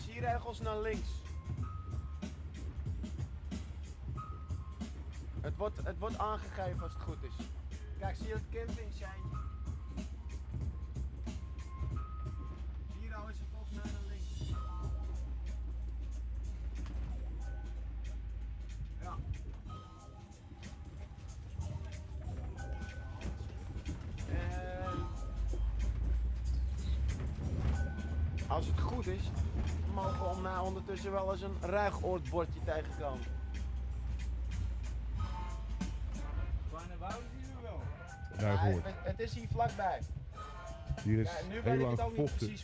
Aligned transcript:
Is 0.00 0.06
hier 0.06 0.24
ergens 0.24 0.60
naar 0.60 0.80
links. 0.80 1.08
Het 5.40 5.56
wordt, 5.56 5.76
het 5.84 5.98
wordt 5.98 6.18
aangegeven 6.18 6.82
als 6.82 6.92
het 6.92 7.02
goed 7.02 7.22
is. 7.22 7.46
Kijk, 7.98 8.16
zie 8.16 8.26
je 8.26 8.34
het 8.34 8.42
camping 8.50 8.92
zijn? 8.94 9.49
Ondertussen 30.90 31.24
wel 31.24 31.32
eens 31.32 31.42
een 31.42 31.70
ruigoordbordje 31.70 32.60
tegenkomen. 32.64 33.26
Kleine 36.68 36.98
wouden 36.98 37.28
zien 37.30 37.54
we 37.56 37.62
wel. 37.62 37.80
Ruigoord. 38.36 38.84
Ja, 38.84 38.90
het, 38.90 39.06
het 39.06 39.20
is 39.20 39.34
hier 39.34 39.48
vlakbij. 39.48 40.00
Hier 41.02 41.18
is 41.18 41.30
Ja, 41.30 41.46
nu 41.48 41.60
heel 41.60 41.76
lang 41.76 42.00
gevochten 42.00 42.56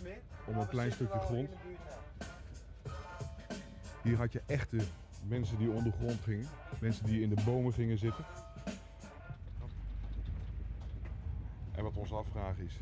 om 0.47 0.59
een 0.59 0.69
klein 0.69 0.93
stukje 0.93 1.19
grond. 1.19 1.51
Hier 4.03 4.17
had 4.17 4.33
je 4.33 4.43
echte 4.47 4.85
mensen 5.23 5.59
die 5.59 5.71
ondergrond 5.71 6.21
gingen. 6.21 6.49
Mensen 6.81 7.05
die 7.07 7.21
in 7.21 7.35
de 7.35 7.43
bomen 7.45 7.73
gingen 7.73 7.99
zitten. 7.99 8.25
En 11.75 11.83
wat 11.83 11.97
ons 11.97 12.13
afvragen 12.13 12.65
is... 12.65 12.81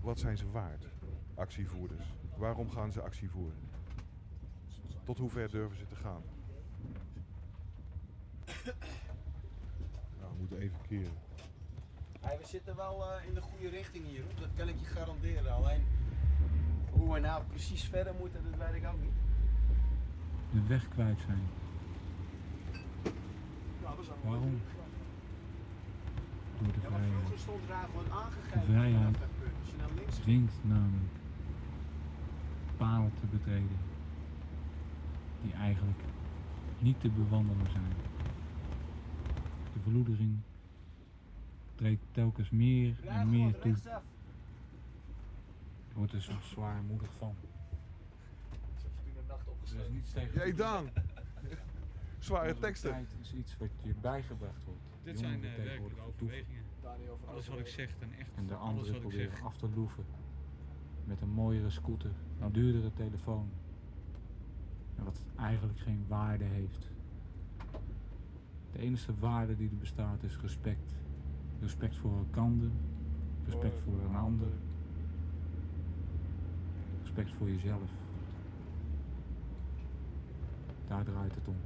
Wat 0.00 0.18
zijn 0.18 0.38
ze 0.38 0.50
waard, 0.50 0.84
actievoerders? 1.34 2.17
Waarom 2.38 2.70
gaan 2.70 2.92
ze 2.92 3.02
actie 3.02 3.30
voeren? 3.30 3.58
Tot 5.04 5.18
hoe 5.18 5.30
ver 5.30 5.50
durven 5.50 5.76
ze 5.78 5.86
te 5.86 5.94
gaan? 5.96 6.22
Nou, 10.18 10.30
we 10.32 10.38
moeten 10.38 10.58
even 10.58 10.78
keren. 10.88 11.12
Hey, 12.20 12.38
we 12.38 12.46
zitten 12.46 12.76
wel 12.76 13.04
eh, 13.04 13.26
in 13.28 13.34
de 13.34 13.40
goede 13.40 13.68
richting 13.68 14.06
hier, 14.06 14.22
hoor. 14.22 14.40
dat 14.40 14.48
kan 14.56 14.68
ik 14.68 14.78
je 14.80 14.86
garanderen. 14.86 15.52
Alleen 15.52 15.82
hoe 16.90 17.12
we 17.12 17.20
nou 17.20 17.44
precies 17.44 17.84
verder 17.84 18.14
moeten, 18.14 18.40
dat 18.50 18.58
weet 18.68 18.82
ik 18.82 18.88
ook 18.88 19.00
niet. 19.00 19.12
de 20.52 20.66
weg 20.68 20.88
kwijt 20.88 21.20
zijn. 21.26 21.42
Waarom? 24.22 24.60
Door 26.58 26.72
de 26.72 26.80
Ja, 26.82 26.88
maar 26.90 26.98
vrijheid. 26.98 27.12
vroeger 27.18 27.38
stond 27.38 27.68
daar 27.68 27.84
gewoon 27.84 28.12
aangegeven 28.12 28.60
De 28.60 28.66
vrijheid. 28.66 29.16
Als 29.60 29.70
je 29.70 29.76
naar 29.76 29.90
links 29.94 30.16
Dwingt 30.16 30.54
namelijk 30.62 31.12
paden 32.78 33.12
te 33.20 33.26
betreden 33.26 33.78
die 35.42 35.52
eigenlijk 35.52 36.00
niet 36.78 37.00
te 37.00 37.08
bewandelen 37.10 37.70
zijn. 37.70 37.92
De 39.72 39.80
verloedering 39.82 40.38
treedt 41.74 42.02
telkens 42.10 42.50
meer 42.50 43.06
en 43.06 43.30
meer 43.30 43.58
toe. 43.58 43.76
Je 45.88 45.94
wordt 45.94 46.12
er 46.12 46.22
zo 46.22 46.32
zwaarmoedig 46.40 47.10
van. 47.18 47.34
Ik 48.50 48.58
Er 49.28 49.34
is 49.38 49.46
opgeschreven. 49.46 49.92
niets 49.92 50.12
tegen. 50.12 50.34
Jij 50.34 50.54
Daan! 50.54 50.88
Zware 52.18 52.54
teksten. 52.54 52.90
Tijd 52.90 53.14
is 53.20 53.34
iets 53.34 53.56
wat 53.56 53.70
je 53.82 53.94
bijgebracht 54.00 54.64
wordt. 54.64 54.80
Dit 55.02 55.18
zijn 55.18 55.40
tegenwoordig 55.40 55.64
werkelijke 55.66 56.00
overwegingen. 56.02 56.62
Alles 57.26 57.48
wat 57.48 57.58
ik 57.58 57.66
zeg, 57.66 57.98
dan 57.98 58.12
echt. 58.12 58.30
En 58.34 58.46
de 58.46 58.54
alles 58.54 58.68
anderen 58.68 58.92
wat 58.92 59.02
ik 59.02 59.08
proberen 59.08 59.36
zeg. 59.36 59.44
af 59.44 59.56
te 59.56 59.68
loeven. 59.74 60.04
Met 61.08 61.20
een 61.20 61.28
mooiere 61.28 61.70
scooter, 61.70 62.10
een 62.40 62.52
duurdere 62.52 62.92
telefoon. 62.92 63.48
En 64.96 65.04
wat 65.04 65.24
eigenlijk 65.36 65.78
geen 65.78 66.04
waarde 66.08 66.44
heeft. 66.44 66.90
De 68.72 68.78
enige 68.78 69.12
waarde 69.18 69.56
die 69.56 69.68
er 69.68 69.76
bestaat 69.76 70.22
is 70.22 70.38
respect. 70.40 70.94
Respect 71.60 71.96
voor 71.96 72.18
elkaar, 72.18 72.70
respect 73.44 73.78
voor 73.84 73.98
een 74.00 74.14
ander, 74.14 74.48
respect 77.02 77.32
voor 77.32 77.50
jezelf. 77.50 77.90
Daar 80.86 81.04
draait 81.04 81.34
het 81.34 81.48
om. 81.48 81.56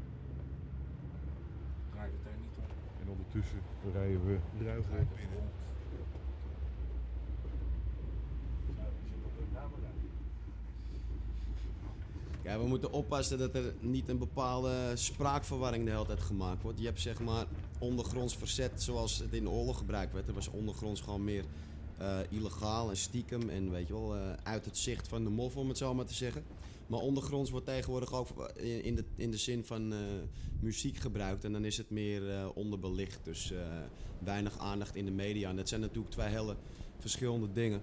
Draait 1.90 2.12
het 2.12 2.32
er 2.32 2.38
niet 2.40 2.56
om. 2.56 2.64
En 3.02 3.08
ondertussen 3.08 3.60
rijden 3.92 4.26
we 4.26 4.38
ruigoord 4.64 5.16
binnen. 5.16 5.50
Ja, 12.42 12.58
we 12.58 12.66
moeten 12.66 12.92
oppassen 12.92 13.38
dat 13.38 13.54
er 13.54 13.74
niet 13.80 14.08
een 14.08 14.18
bepaalde 14.18 14.92
spraakverwarring 14.94 15.84
de 15.84 15.90
hele 15.90 16.06
tijd 16.06 16.20
gemaakt 16.20 16.62
wordt. 16.62 16.78
Je 16.78 16.84
hebt 16.84 17.00
zeg 17.00 17.20
maar 17.20 17.46
ondergronds 17.78 18.36
verzet 18.36 18.82
zoals 18.82 19.18
het 19.18 19.32
in 19.32 19.44
de 19.44 19.50
oorlog 19.50 19.78
gebruikt 19.78 20.12
werd. 20.12 20.28
Er 20.28 20.34
was 20.34 20.50
ondergronds 20.50 21.00
gewoon 21.00 21.24
meer 21.24 21.44
eh, 21.98 22.18
illegaal 22.30 22.90
en 22.90 22.96
stiekem 22.96 23.48
en 23.48 23.70
weet 23.70 23.86
je 23.86 23.92
wel, 23.92 24.16
eh, 24.16 24.20
uit 24.42 24.64
het 24.64 24.78
zicht 24.78 25.08
van 25.08 25.24
de 25.24 25.30
mof 25.30 25.56
om 25.56 25.68
het 25.68 25.78
zo 25.78 25.94
maar 25.94 26.04
te 26.04 26.14
zeggen. 26.14 26.44
Maar 26.92 27.00
ondergronds 27.00 27.50
wordt 27.50 27.66
tegenwoordig 27.66 28.12
ook 28.12 28.28
in 28.54 28.84
in 28.84 28.94
de, 28.94 29.04
in 29.16 29.30
de 29.30 29.36
zin 29.36 29.64
van 29.64 29.92
eh, 29.92 29.98
muziek 30.60 30.96
gebruikt 30.96 31.44
en 31.44 31.52
dan 31.52 31.64
is 31.64 31.76
het 31.76 31.90
meer 31.90 32.30
eh, 32.30 32.48
onderbelicht. 32.54 33.24
Dus 33.24 33.52
eh, 33.52 33.58
weinig 34.18 34.58
aandacht 34.58 34.96
in 34.96 35.04
de 35.04 35.10
media. 35.10 35.48
En 35.48 35.56
dat 35.56 35.68
zijn 35.68 35.80
natuurlijk 35.80 36.12
twee 36.12 36.28
hele 36.28 36.56
verschillende 36.98 37.52
dingen. 37.52 37.82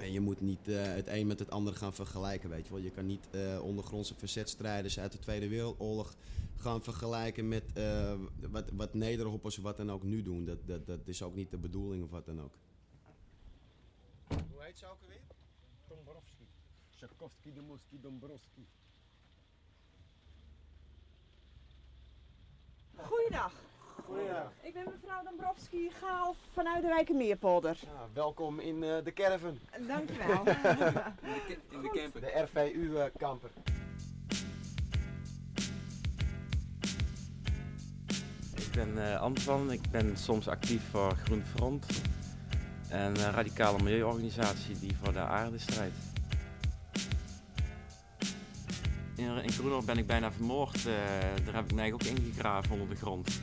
En 0.00 0.12
je 0.12 0.20
moet 0.20 0.40
niet 0.40 0.68
eh, 0.68 0.82
het 0.82 1.06
een 1.06 1.26
met 1.26 1.38
het 1.38 1.50
ander 1.50 1.74
gaan 1.74 1.94
vergelijken, 1.94 2.50
weet 2.50 2.66
je 2.66 2.72
wel. 2.72 2.82
Je 2.82 2.90
kan 2.90 3.06
niet 3.06 3.28
eh, 3.30 3.62
ondergrondse 3.62 4.14
verzetstrijders 4.14 4.98
uit 4.98 5.12
de 5.12 5.18
Tweede 5.18 5.48
Wereldoorlog 5.48 6.14
gaan 6.56 6.82
vergelijken 6.82 7.48
met 7.48 7.72
eh, 7.72 8.14
wat, 8.50 8.70
wat 8.72 8.94
nederhoppers 8.94 9.56
wat 9.56 9.76
dan 9.76 9.90
ook 9.90 10.02
nu 10.02 10.22
doen. 10.22 10.44
Dat, 10.44 10.58
dat, 10.66 10.86
dat 10.86 11.08
is 11.08 11.22
ook 11.22 11.34
niet 11.34 11.50
de 11.50 11.58
bedoeling 11.58 12.04
of 12.04 12.10
wat 12.10 12.26
dan 12.26 12.40
ook. 12.40 12.54
Hoe 14.28 14.62
heet 14.62 14.78
ze 14.78 14.86
ook 14.86 15.02
alweer? 15.02 15.22
Dombrowski. 15.88 16.46
Tchaikovsky, 16.90 17.52
Domowski, 17.52 18.00
Dombrowski. 18.00 18.66
Goeiedag, 22.96 23.52
Goeiedag. 24.06 24.52
ik 24.62 24.72
ben 24.74 24.84
mevrouw 24.84 25.22
Dombrowski 25.24 25.90
Gaal 26.00 26.34
vanuit 26.52 26.82
de 26.82 26.88
Wijkermeerpolder. 26.88 27.78
Ja, 27.82 28.06
welkom 28.12 28.60
in 28.60 28.82
eh, 28.82 29.04
de 29.04 29.12
caravan, 29.12 29.58
Dankjewel. 29.88 30.42
In 31.70 31.80
de 31.82 31.90
camper. 32.00 32.20
de 32.20 32.40
RVU-kamper. 32.42 33.50
Ik 38.56 38.70
ben 38.74 39.12
eh, 39.12 39.20
Antoine, 39.20 39.72
ik 39.72 39.90
ben 39.90 40.16
soms 40.16 40.48
actief 40.48 40.90
voor 40.90 41.12
Groen 41.24 41.42
Front. 41.54 41.86
Een 42.90 43.16
eh, 43.16 43.22
radicale 43.32 43.82
milieuorganisatie 43.82 44.78
die 44.78 44.96
voor 45.02 45.12
de 45.12 45.18
aarde 45.20 45.58
strijdt. 45.58 45.96
In, 49.16 49.42
in 49.42 49.84
ben 49.84 49.98
ik 49.98 50.06
bijna 50.06 50.32
vermoord. 50.32 50.86
eh, 50.86 50.92
daar 51.44 51.54
heb 51.54 51.64
ik 51.64 51.74
mij 51.74 51.92
ook 51.92 52.02
ingegraven 52.02 52.72
onder 52.72 52.88
de 52.88 52.96
grond. 52.96 53.40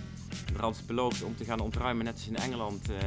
Altijd 0.63 0.85
beloofd 0.85 1.23
om 1.23 1.35
te 1.35 1.45
gaan 1.45 1.59
ontruimen, 1.59 2.05
net 2.05 2.13
als 2.13 2.27
in 2.27 2.35
Engeland. 2.35 2.89
eh, 2.89 2.97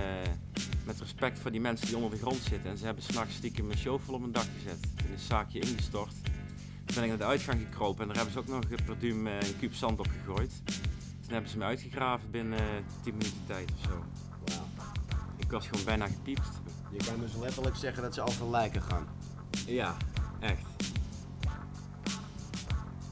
met 0.84 1.00
respect 1.00 1.38
voor 1.38 1.50
die 1.50 1.60
mensen 1.60 1.86
die 1.86 1.96
onder 1.96 2.10
de 2.10 2.16
grond 2.18 2.40
zitten. 2.48 2.70
En 2.70 2.78
ze 2.78 2.84
hebben 2.84 3.02
s'nachts 3.02 3.34
stiekem 3.34 3.70
een 3.70 3.78
show 3.78 4.00
vol 4.00 4.14
op 4.14 4.20
mijn 4.20 4.32
dak 4.32 4.46
gezet. 4.56 4.82
Toen 4.82 5.06
is 5.06 5.20
het 5.20 5.20
zaakje 5.20 5.58
ingestort. 5.60 6.14
Toen 6.84 6.94
ben 6.94 7.02
ik 7.02 7.08
naar 7.08 7.18
de 7.18 7.24
uitgang 7.24 7.60
gekropen 7.60 8.00
en 8.00 8.06
daar 8.06 8.16
hebben 8.16 8.32
ze 8.32 8.38
ook 8.38 8.46
nog 8.46 8.84
per 8.84 8.98
duim 8.98 9.26
eh, 9.26 9.32
een 9.40 9.58
kuub 9.58 9.74
zand 9.74 9.98
op 9.98 10.08
gegooid. 10.08 10.52
Toen 11.20 11.32
hebben 11.32 11.50
ze 11.50 11.58
me 11.58 11.64
uitgegraven 11.64 12.30
binnen 12.30 12.60
10 13.02 13.12
minuten 13.12 13.42
tijd 13.46 13.70
of 13.76 13.84
zo. 13.90 14.04
Ik 15.36 15.50
was 15.50 15.66
gewoon 15.68 15.84
bijna 15.84 16.06
gepiept. 16.06 16.48
Je 16.90 17.04
kan 17.04 17.20
dus 17.20 17.36
letterlijk 17.40 17.76
zeggen 17.76 18.02
dat 18.02 18.14
ze 18.14 18.22
over 18.22 18.50
lijken 18.50 18.82
gaan. 18.82 19.06
Ja, 19.66 19.96
echt. 20.40 20.62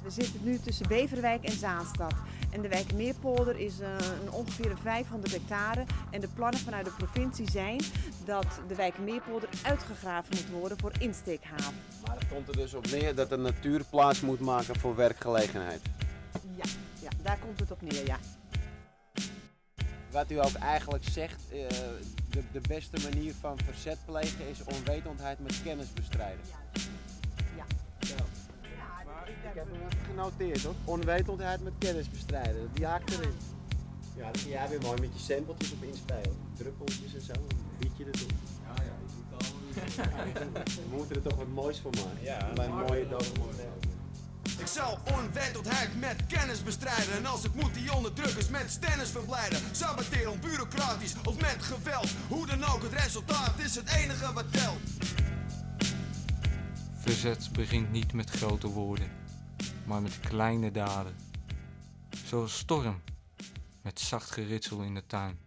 We 0.03 0.11
zitten 0.11 0.41
nu 0.45 0.59
tussen 0.59 0.89
Beverwijk 0.89 1.45
en 1.45 1.53
Zaanstad. 1.59 2.15
En 2.59 2.65
de 2.65 2.71
wijk 2.71 2.95
Meerpolder 2.95 3.59
is 3.59 3.81
eh, 3.81 3.89
een 4.23 4.33
ongeveer 4.33 4.77
500 4.83 5.33
hectare. 5.33 5.85
En 6.11 6.21
de 6.21 6.29
plannen 6.29 6.61
vanuit 6.61 6.85
de 6.85 6.91
provincie 6.91 7.51
zijn 7.51 7.81
dat 8.25 8.47
de 8.69 8.75
wijk 8.75 8.99
Meerpolder 8.99 9.49
uitgegraven 9.63 10.37
moet 10.37 10.61
worden 10.61 10.79
voor 10.79 10.93
insteekhaven. 10.99 11.75
Maar 12.07 12.17
het 12.19 12.29
komt 12.29 12.49
er 12.49 12.57
dus 12.57 12.75
op 12.75 12.91
neer 12.91 13.15
dat 13.15 13.29
de 13.29 13.37
natuur 13.37 13.85
plaats 13.91 14.21
moet 14.21 14.41
maken 14.41 14.79
voor 14.79 14.97
werkgelegenheid. 14.97 15.81
Ja, 16.57 16.65
ja, 17.01 17.09
daar 17.23 17.39
komt 17.39 17.61
het 17.61 17.71
op 17.71 17.83
neer, 17.83 18.07
ja. 18.07 18.19
Wat 20.11 20.31
u 20.31 20.39
ook 20.39 20.55
eigenlijk 20.55 21.05
zegt, 21.05 21.43
eh, 21.51 21.69
de, 22.31 22.43
de 22.53 22.61
beste 22.69 23.11
manier 23.11 23.35
van 23.41 23.59
verzet 23.65 23.99
plegen 24.05 24.49
is 24.49 24.65
onwetendheid 24.65 25.39
met 25.39 25.63
kennis 25.63 25.93
bestrijden. 25.93 26.45
Ja. 27.57 27.65
Ik 29.49 29.55
heb 29.55 29.67
hem 29.67 29.75
even 29.75 29.98
genoteerd 30.19 30.63
hoor. 30.63 30.75
Onwetendheid 30.85 31.63
met 31.63 31.73
kennis 31.79 32.11
bestrijden. 32.11 32.71
Die 32.73 32.87
haakt 32.87 33.11
erin. 33.11 33.33
Ja, 34.17 34.23
daar 34.23 34.33
kun 34.43 34.51
jij 34.51 34.69
weer 34.69 34.81
mooi 34.81 35.01
met 35.01 35.11
je 35.13 35.33
sampletjes 35.33 35.73
op 35.73 35.83
inspelen. 35.83 36.37
Druppeltjes 36.57 37.15
en 37.15 37.21
zo, 37.21 37.33
een 37.33 37.79
bietje 37.79 38.05
erop. 38.05 38.31
Ja, 38.67 38.83
ja, 38.83 38.95
je 39.05 39.15
doet 39.15 39.33
allemaal 39.39 40.65
We 40.91 40.97
moeten 40.97 41.17
er 41.17 41.23
toch 41.23 41.37
wat 41.37 41.49
moois 41.49 41.79
van 41.79 41.91
maken. 41.91 42.23
Ja, 42.23 42.53
Bij 42.55 42.65
een 42.65 42.75
maak 42.75 42.89
mooie 42.89 43.09
documentaire. 43.09 43.77
Ik 44.59 44.67
zal 44.67 44.99
onwetendheid 45.19 46.01
met 46.01 46.27
kennis 46.27 46.63
bestrijden. 46.63 47.15
En 47.15 47.27
als 47.27 47.43
het 47.43 47.55
moet, 47.55 47.75
die 47.75 47.95
onderdrukkers 47.95 48.49
met 48.49 48.71
stennis 48.71 49.11
verblijden. 49.11 49.59
Saboteren 49.73 50.41
bureaucratisch 50.41 51.15
of 51.25 51.41
met 51.41 51.57
geweld. 51.59 52.09
Hoe 52.29 52.47
dan 52.47 52.65
ook, 52.65 52.83
het 52.83 52.93
resultaat 52.93 53.59
is 53.59 53.75
het 53.75 53.89
enige 53.89 54.33
wat 54.33 54.53
telt. 54.53 54.81
Verzet 56.99 57.49
begint 57.53 57.91
niet 57.91 58.13
met 58.13 58.31
grote 58.31 58.67
woorden, 58.69 59.11
maar 59.89 60.03
met 60.03 60.21
kleine 60.21 60.71
daden. 60.71 61.17
Zoals 62.25 62.59
storm, 62.59 63.01
met 63.83 64.01
zacht 64.01 64.31
geritsel 64.31 64.83
in 64.83 64.95
de 64.95 65.07
tuin. 65.07 65.39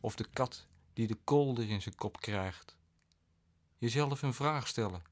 Of 0.00 0.16
de 0.16 0.26
kat 0.32 0.66
die 0.92 1.06
de 1.06 1.16
kolder 1.24 1.68
in 1.68 1.82
zijn 1.82 1.94
kop 1.94 2.20
krijgt. 2.20 2.76
Jezelf 3.78 4.22
een 4.22 4.34
vraag 4.34 4.66
stellen, 4.66 5.02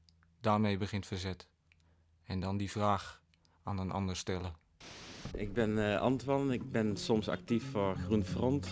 daarmee 0.41 0.77
begint 0.77 1.05
verzet. 1.05 1.47
En 2.23 2.39
dan 2.39 2.57
die 2.57 2.71
vraag 2.71 3.21
aan 3.63 3.79
een 3.79 3.91
ander 3.91 4.15
stellen. 4.15 4.53
Ik 5.33 5.53
ben 5.53 5.91
eh 5.93 6.01
Antwan, 6.01 6.51
ik 6.51 6.71
ben 6.71 6.97
soms 6.97 7.29
actief 7.29 7.71
voor 7.71 7.95
Groen 7.95 8.23
Front. 8.23 8.67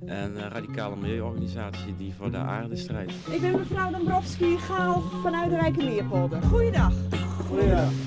Een 0.00 0.36
eh, 0.36 0.46
radicale 0.46 0.96
milieuorganisatie 0.96 1.96
die 1.96 2.14
voor 2.14 2.30
de 2.30 2.36
aarde 2.36 2.76
strijdt. 2.76 3.12
Ik 3.30 3.40
ben 3.40 3.58
mevrouw 3.58 3.90
Dombrowski, 3.90 4.58
Gaal 4.58 5.00
vanuit 5.00 5.50
de 5.50 5.56
wijk 5.56 5.76
Meerpolder. 5.76 6.42
Goeiedag. 6.42 7.11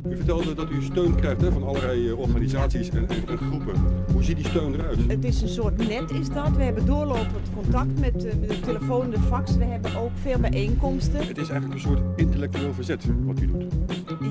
U 0.09 0.15
vertelde 0.15 0.53
dat 0.53 0.69
u 0.71 0.81
steun 0.83 1.15
krijgt 1.15 1.41
hè, 1.41 1.51
van 1.51 1.63
allerlei 1.63 2.07
eh, 2.09 2.19
organisaties 2.19 2.89
en, 2.89 3.07
en- 3.09 3.27
en 3.27 3.37
groepen. 3.37 3.73
Hoe 4.13 4.23
ziet 4.23 4.35
die 4.35 4.45
steun 4.47 4.73
eruit? 4.73 4.97
Het 5.07 5.23
is 5.25 5.41
een 5.41 5.47
soort 5.49 5.77
net 5.87 6.11
is 6.11 6.29
dat. 6.29 6.49
We 6.55 6.63
hebben 6.63 6.85
doorlopend 6.85 7.47
contact 7.55 7.99
met 7.99 8.25
eh, 8.25 8.33
met 8.39 8.49
de 8.49 8.59
telefoon, 8.59 9.09
de 9.09 9.19
fax. 9.19 9.55
We 9.57 9.63
hebben 9.63 9.95
ook 9.95 10.11
veel 10.21 10.39
bijeenkomsten. 10.39 11.27
Het 11.27 11.37
is 11.37 11.49
eigenlijk 11.49 11.73
een 11.73 11.79
soort 11.89 12.01
intellectueel 12.15 12.73
verzet 12.73 13.05
wat 13.25 13.39
u 13.41 13.45
doet. 13.47 13.63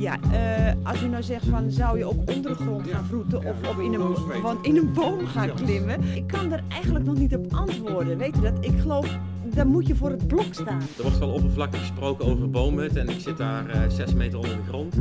Ja, 0.00 0.16
eh, 0.32 0.72
als 0.82 1.02
u 1.02 1.08
nou 1.08 1.22
zegt 1.22 1.46
van 1.46 1.70
zou 1.70 1.98
je 1.98 2.04
ook 2.04 2.30
onder 2.34 2.50
de 2.50 2.54
grond 2.64 2.88
gaan 2.88 3.04
vroeten 3.04 3.38
of 3.38 3.68
op 3.70 3.80
in 3.80 3.94
een, 3.94 4.42
want 4.42 4.66
in 4.66 4.76
een 4.76 4.92
boom 4.92 5.26
gaan 5.26 5.54
klimmen. 5.54 6.00
Ik 6.14 6.26
kan 6.26 6.52
er 6.52 6.62
eigenlijk 6.68 7.04
nog 7.04 7.16
niet 7.18 7.36
op 7.36 7.46
antwoorden. 7.52 8.18
Weet 8.18 8.34
je 8.34 8.40
dat? 8.40 8.52
Ik 8.60 8.78
geloof, 8.80 9.18
dan 9.54 9.66
moet 9.66 9.86
je 9.86 9.94
voor 9.94 10.10
het 10.10 10.26
blok 10.26 10.54
staan. 10.54 10.80
Er 10.96 11.02
wordt 11.02 11.18
wel 11.18 11.32
oppervlakkig 11.32 11.80
gesproken 11.80 12.24
over 12.24 12.50
boomhut 12.50 12.96
en 12.96 13.08
ik 13.08 13.20
zit 13.20 13.36
daar 13.36 13.68
eh, 13.68 13.80
zes 13.88 14.14
meter 14.14 14.38
onder 14.38 14.56
de 14.56 14.62
grond. 14.62 14.94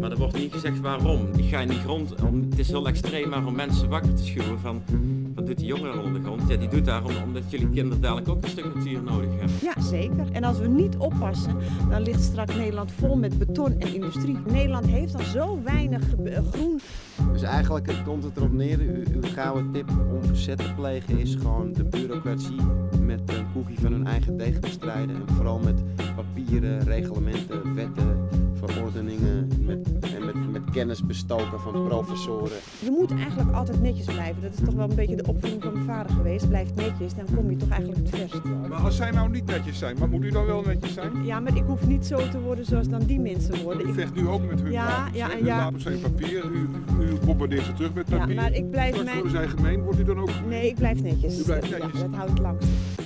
Maar 0.00 0.10
er 0.10 0.16
wordt 0.16 0.38
niet 0.38 0.52
gezegd 0.52 0.80
waarom. 0.80 1.28
Ik 1.36 1.48
ga 1.48 1.58
in 1.58 1.68
die 1.68 1.78
grond, 1.78 2.22
om, 2.22 2.46
het 2.50 2.58
is 2.58 2.68
heel 2.68 2.86
extreem, 2.86 3.28
maar 3.28 3.46
om 3.46 3.54
mensen 3.54 3.88
wakker 3.88 4.14
te 4.14 4.24
schuwen 4.24 4.58
van... 4.58 4.82
Wat 5.34 5.46
doet 5.46 5.58
die 5.58 5.66
jongen 5.66 5.92
er 5.92 6.02
onder 6.02 6.20
de 6.20 6.26
grond? 6.26 6.42
Ja, 6.48 6.56
die 6.56 6.68
doet 6.68 6.84
daarom 6.84 7.12
omdat 7.24 7.42
jullie 7.48 7.68
kinderen 7.68 8.00
dadelijk 8.00 8.28
ook 8.28 8.42
een 8.42 8.48
stuk 8.48 8.74
natuur 8.74 9.02
nodig 9.02 9.30
hebben. 9.30 9.56
Ja, 9.62 9.80
zeker. 9.80 10.32
En 10.32 10.44
als 10.44 10.58
we 10.58 10.68
niet 10.68 10.96
oppassen, 10.96 11.56
dan 11.90 12.02
ligt 12.02 12.22
straks 12.22 12.54
Nederland 12.54 12.92
vol 12.92 13.16
met 13.16 13.38
beton 13.38 13.78
en 13.78 13.94
industrie. 13.94 14.36
Nederland 14.46 14.86
heeft 14.86 15.14
al 15.14 15.24
zo 15.24 15.58
weinig 15.64 16.14
eh, 16.24 16.38
groen. 16.52 16.80
Dus 17.32 17.42
eigenlijk 17.42 17.86
het 17.86 18.02
komt 18.02 18.24
het 18.24 18.36
erop 18.36 18.52
neer, 18.52 18.78
uw 19.12 19.22
gouden 19.22 19.72
tip 19.72 19.90
om 19.90 20.24
verzet 20.24 20.58
te 20.58 20.74
plegen 20.76 21.18
is 21.18 21.34
gewoon 21.34 21.72
de 21.72 21.84
bureaucratie 21.84 22.56
met 23.00 23.20
een 23.26 23.46
koekje 23.52 23.80
van 23.80 23.92
hun 23.92 24.06
eigen 24.06 24.36
deeg 24.36 24.60
bestrijden. 24.60 25.14
En 25.14 25.34
vooral 25.34 25.58
met 25.58 25.82
papieren, 26.16 26.82
reglementen, 26.84 27.74
wetten, 27.74 28.28
verordeningen 28.64 29.48
met, 29.60 29.88
en 30.14 30.24
met, 30.24 30.50
met 30.52 30.62
kennis 30.72 31.06
bestoken 31.06 31.60
van 31.60 31.72
professoren. 31.84 32.56
Je 32.78 32.90
moet 32.90 33.10
eigenlijk 33.10 33.52
altijd 33.52 33.82
netjes 33.82 34.04
blijven. 34.06 34.42
Dat 34.42 34.52
is 34.52 34.64
toch 34.64 34.74
wel 34.74 34.90
een 34.90 34.96
beetje 34.96 35.16
de 35.16 35.26
opvoeding 35.26 35.62
van 35.62 35.72
mijn 35.72 35.84
vader 35.84 36.12
geweest. 36.12 36.48
Blijf 36.48 36.74
netjes, 36.74 37.14
dan 37.14 37.24
kom 37.34 37.50
je 37.50 37.56
toch 37.56 37.68
eigenlijk 37.68 38.00
het 38.06 38.18
verst. 38.18 38.40
Maar 38.68 38.78
als 38.78 38.96
zij 38.96 39.10
nou 39.10 39.30
niet 39.30 39.46
netjes 39.46 39.78
zijn, 39.78 39.96
maar 39.98 40.08
moet 40.08 40.24
u 40.24 40.30
dan 40.30 40.46
wel 40.46 40.62
netjes 40.62 40.92
zijn? 40.94 41.24
Ja, 41.24 41.40
maar 41.40 41.56
ik 41.56 41.62
hoef 41.66 41.86
niet 41.86 42.06
zo 42.06 42.16
te 42.30 42.40
worden 42.40 42.64
zoals 42.64 42.88
dan 42.88 43.00
die 43.06 43.20
mensen 43.20 43.62
worden. 43.62 43.86
U 43.86 43.88
Ik- 43.88 43.94
vecht 43.94 44.14
nu 44.14 44.28
ook 44.28 44.46
met 44.50 44.60
hun 44.62 44.72
Ja, 44.72 44.86
wapens. 44.86 45.16
ja, 45.16 45.30
en 45.30 45.36
Hun 45.36 45.46
ja. 45.46 45.56
wapens 45.58 45.82
zijn 45.82 46.00
papier, 46.00 46.44
u, 46.50 46.68
u 47.00 47.18
bombardeert 47.24 47.64
ze 47.64 47.72
terug 47.72 47.94
met 47.94 48.08
Ja, 48.08 48.18
papier. 48.18 48.34
maar 48.34 48.52
ik 48.52 48.70
blijf 48.70 49.04
mijn- 49.04 49.14
worden 49.14 49.30
zij 49.32 49.48
gemeen, 49.48 49.82
wordt 49.82 49.98
u 49.98 50.04
dan 50.04 50.18
ook... 50.18 50.30
Nee, 50.48 50.68
ik 50.68 50.74
blijf 50.74 51.02
netjes. 51.02 51.38
U 51.40 51.42
blijft 51.42 51.68
Ja, 51.68 51.78
netjes. 51.78 52.00
dat 52.00 52.10
houdt 52.14 52.38
lang. 52.38 52.58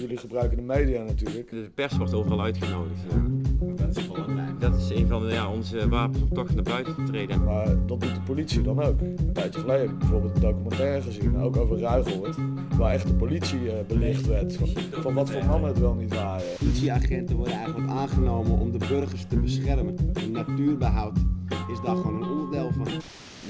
Jullie 0.05 0.19
gebruiken 0.19 0.57
de 0.57 0.63
media 0.63 1.03
natuurlijk. 1.03 1.51
De 1.51 1.71
pers 1.75 1.97
wordt 1.97 2.15
overal 2.15 2.43
uitgenodigd. 2.43 3.01
Ja. 3.11 3.75
Dat 3.77 3.97
is 3.97 4.07
belangrijk. 4.07 4.61
Dat 4.61 4.77
is 4.77 4.91
een 4.91 5.07
van 5.07 5.27
de, 5.27 5.33
ja, 5.33 5.51
onze 5.51 5.89
wapens 5.89 6.23
om 6.23 6.33
toch 6.33 6.55
naar 6.55 6.63
buiten 6.63 6.95
te 6.95 7.03
treden. 7.03 7.45
Maar 7.45 7.67
dat 7.67 8.01
doet 8.01 8.15
de 8.15 8.21
politie 8.27 8.63
dan 8.63 8.83
ook. 8.83 9.01
Een 9.01 9.33
tijdje 9.33 9.61
geleden 9.61 9.81
heb 9.81 9.91
ik 9.91 9.99
bijvoorbeeld 9.99 10.35
een 10.35 10.41
documentaire 10.41 11.03
gezien, 11.03 11.37
ook 11.37 11.57
over 11.57 11.79
Ruigoord, 11.79 12.37
waar 12.77 12.93
echt 12.93 13.07
de 13.07 13.15
politie 13.15 13.71
eh, 13.71 13.87
belicht 13.87 14.27
werd 14.27 14.57
van, 14.57 14.69
van 14.91 15.15
wat 15.15 15.31
voor 15.31 15.45
mannen 15.45 15.69
het 15.69 15.79
wel 15.79 15.95
niet 15.95 16.15
waren. 16.15 16.47
Politieagenten 16.59 17.37
worden 17.37 17.55
eigenlijk 17.55 17.91
aangenomen 17.91 18.59
om 18.59 18.73
de 18.73 18.87
burgers 18.89 19.25
te 19.29 19.37
beschermen. 19.37 19.97
En 20.13 20.31
natuurbehoud 20.31 21.19
is 21.73 21.81
daar 21.85 21.97
gewoon 21.97 22.23
een 22.23 22.31
onderdeel 22.31 22.71
van. 22.73 22.87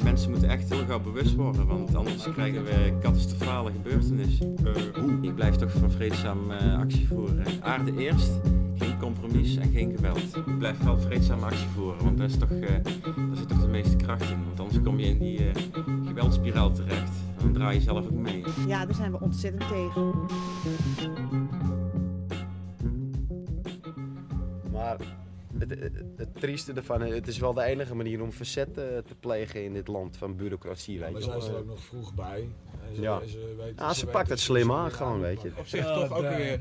Mensen 0.03 0.31
moeten 0.31 0.49
echt 0.49 0.71
heel 0.71 0.85
gauw 0.87 1.01
bewust 1.01 1.35
worden, 1.35 1.67
want 1.67 1.95
anders 1.95 2.29
krijgen 2.33 2.65
we 2.65 2.93
catastrofale 3.01 3.71
gebeurtenissen. 3.71 4.57
hoe? 5.01 5.19
Ik 5.21 5.35
blijf 5.35 5.57
toch 5.57 5.73
van 5.73 5.91
vreedzaam 5.91 6.51
eh, 6.51 6.79
actie 6.79 7.07
voeren. 7.07 7.45
Aarde 7.61 7.97
eerst, 7.97 8.31
geen 8.75 8.99
compromis 8.99 9.57
en 9.57 9.71
geen 9.73 9.93
geweld. 9.95 10.37
Ik 10.47 10.59
blijf 10.59 10.79
wel 10.83 10.99
vreedzaam 10.99 11.43
actie 11.43 11.69
voeren, 11.75 12.05
want 12.05 12.19
dat 12.19 12.31
is 12.31 12.37
toch, 12.37 12.51
eh, 12.51 12.69
daar 13.05 13.37
zit 13.37 13.49
toch 13.49 13.61
de 13.61 13.69
meeste 13.69 13.97
kracht 13.97 14.31
in. 14.31 14.45
Want 14.45 14.61
anders 14.61 14.83
kom 14.83 14.99
je 14.99 15.07
in 15.07 15.19
die 15.19 15.39
eh 15.39 15.63
geweldspiraal 16.07 16.73
terecht. 16.73 17.11
En 17.37 17.43
dan 17.43 17.53
draai 17.53 17.75
je 17.75 17.83
zelf 17.83 18.05
ook 18.05 18.13
mee. 18.13 18.45
Ja, 18.67 18.87
daar 18.87 18.95
zijn 18.95 19.13
we 19.13 19.21
ontzettend 19.21 19.69
tegen. 19.69 20.13
Maar 24.73 24.97
het, 25.71 25.81
het, 25.81 26.03
het 26.17 26.35
trieste 26.41 26.73
ervan, 26.73 27.01
het 27.01 27.27
is 27.29 27.39
wel 27.39 27.55
de 27.55 27.63
enige 27.63 27.95
manier 27.95 28.23
om 28.23 28.33
verzet 28.33 28.75
te 28.75 29.05
plegen 29.21 29.65
in 29.65 29.73
dit 29.73 29.89
land 29.89 30.17
van 30.17 30.37
bureaucratie. 30.37 30.99
Weet 31.01 31.11
Maar 31.13 31.21
je 31.21 31.27
zijn 31.27 31.39
wel. 31.39 31.47
ze 31.47 31.53
er 31.53 31.59
ook 31.59 31.67
nog 31.67 31.81
vroeg 31.85 32.15
bij. 32.15 32.49
En 32.89 32.95
ze- 32.95 33.01
Ja. 33.01 33.21
en 33.21 33.29
ze 33.29 33.55
weten- 33.59 33.75
Ja, 33.85 33.89
ze 33.93 34.01
weten 34.01 34.13
pakt 34.13 34.29
het 34.29 34.39
ze 34.39 34.45
slim 34.45 34.67
ze 34.67 34.73
aan 34.73 34.93
gewoon, 34.93 35.21
weet 35.21 35.43
je. 35.43 35.51
Op 35.59 35.67
zich 35.67 35.85
toch 35.87 36.13
ook 36.13 36.21
weer. 36.37 36.61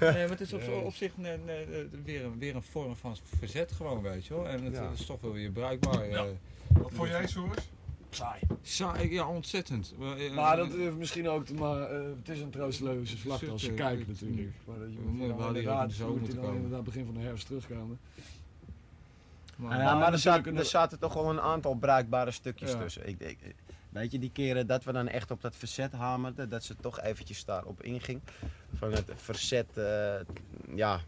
nee, 0.00 0.12
maar 0.12 0.28
het 0.28 0.40
is 0.40 0.52
op, 0.52 0.62
op 0.84 0.94
zich 0.94 1.16
ne- 1.16 1.38
ne- 1.44 1.86
weer, 2.04 2.24
een, 2.24 2.38
weer 2.38 2.54
een 2.54 2.62
vorm 2.62 2.96
van 2.96 3.16
verzet 3.38 3.72
gewoon, 3.72 4.02
weet 4.02 4.26
je 4.26 4.34
wel. 4.34 4.48
En 4.48 4.64
het 4.64 4.74
Ja. 4.74 4.90
is 4.94 5.06
toch 5.06 5.20
wel 5.20 5.32
weer 5.32 5.50
bruikbaar. 5.50 6.08
Ja. 6.08 6.16
eh. 6.24 6.30
Wat 6.82 6.90
vond 6.94 7.08
jij, 7.08 7.26
Soers? 7.26 7.68
Saai. 8.10 8.40
Saai, 8.62 9.12
ja, 9.12 9.28
ontzettend. 9.28 9.94
Maar, 9.98 10.16
eh, 10.16 10.32
Maar 10.34 10.56
dat 10.56 10.72
heeft 10.72 10.96
misschien 10.96 11.28
ook 11.28 11.46
te 11.46 11.54
ma- 11.54 11.86
eh, 11.86 12.02
het 12.18 12.28
is 12.28 12.40
een 12.40 12.50
troosteloze 12.50 13.18
vlakte 13.18 13.50
als 13.50 13.62
je 13.62 13.72
kijkt 13.74 14.08
natuurlijk. 14.08 14.52
Maar 14.64 14.78
dat 14.78 14.92
je 14.92 14.98
we 14.98 15.10
moet 15.10 15.28
dan 15.38 15.46
inderdaad, 15.46 15.92
zo 15.92 16.16
moet 16.16 16.26
dan 16.30 16.40
komen. 16.40 16.54
inderdaad 16.54 16.84
begin 16.84 17.04
van 17.04 17.14
de 17.14 17.20
herfst 17.20 17.46
terugkomen. 17.46 17.98
Maar- 19.56 19.78
Ja, 19.78 19.94
maar 19.98 20.12
er, 20.12 20.18
zaten, 20.64 20.92
er 20.92 20.98
toch 20.98 21.14
wel 21.14 21.30
een 21.30 21.40
aantal 21.40 21.74
bruikbare 21.74 22.30
stukjes 22.30 22.70
Ja. 22.72 22.78
tussen. 22.78 23.08
Ik, 23.08 23.20
ik, 23.20 23.38
weet 23.88 24.12
je, 24.12 24.18
die 24.18 24.30
keren 24.32 24.66
dat 24.66 24.84
we 24.84 24.92
dan 24.92 25.08
echt 25.08 25.30
op 25.30 25.40
dat 25.40 25.56
verzet 25.56 25.92
hamerden, 25.92 26.48
dat 26.48 26.64
ze 26.64 26.76
toch 26.76 27.00
eventjes 27.00 27.44
daarop 27.44 27.82
inging. 27.82 28.20
Van 28.74 28.92
het 28.92 29.12
verzet, 29.16 29.76
eh, 29.76 30.14
ja, 30.74 31.00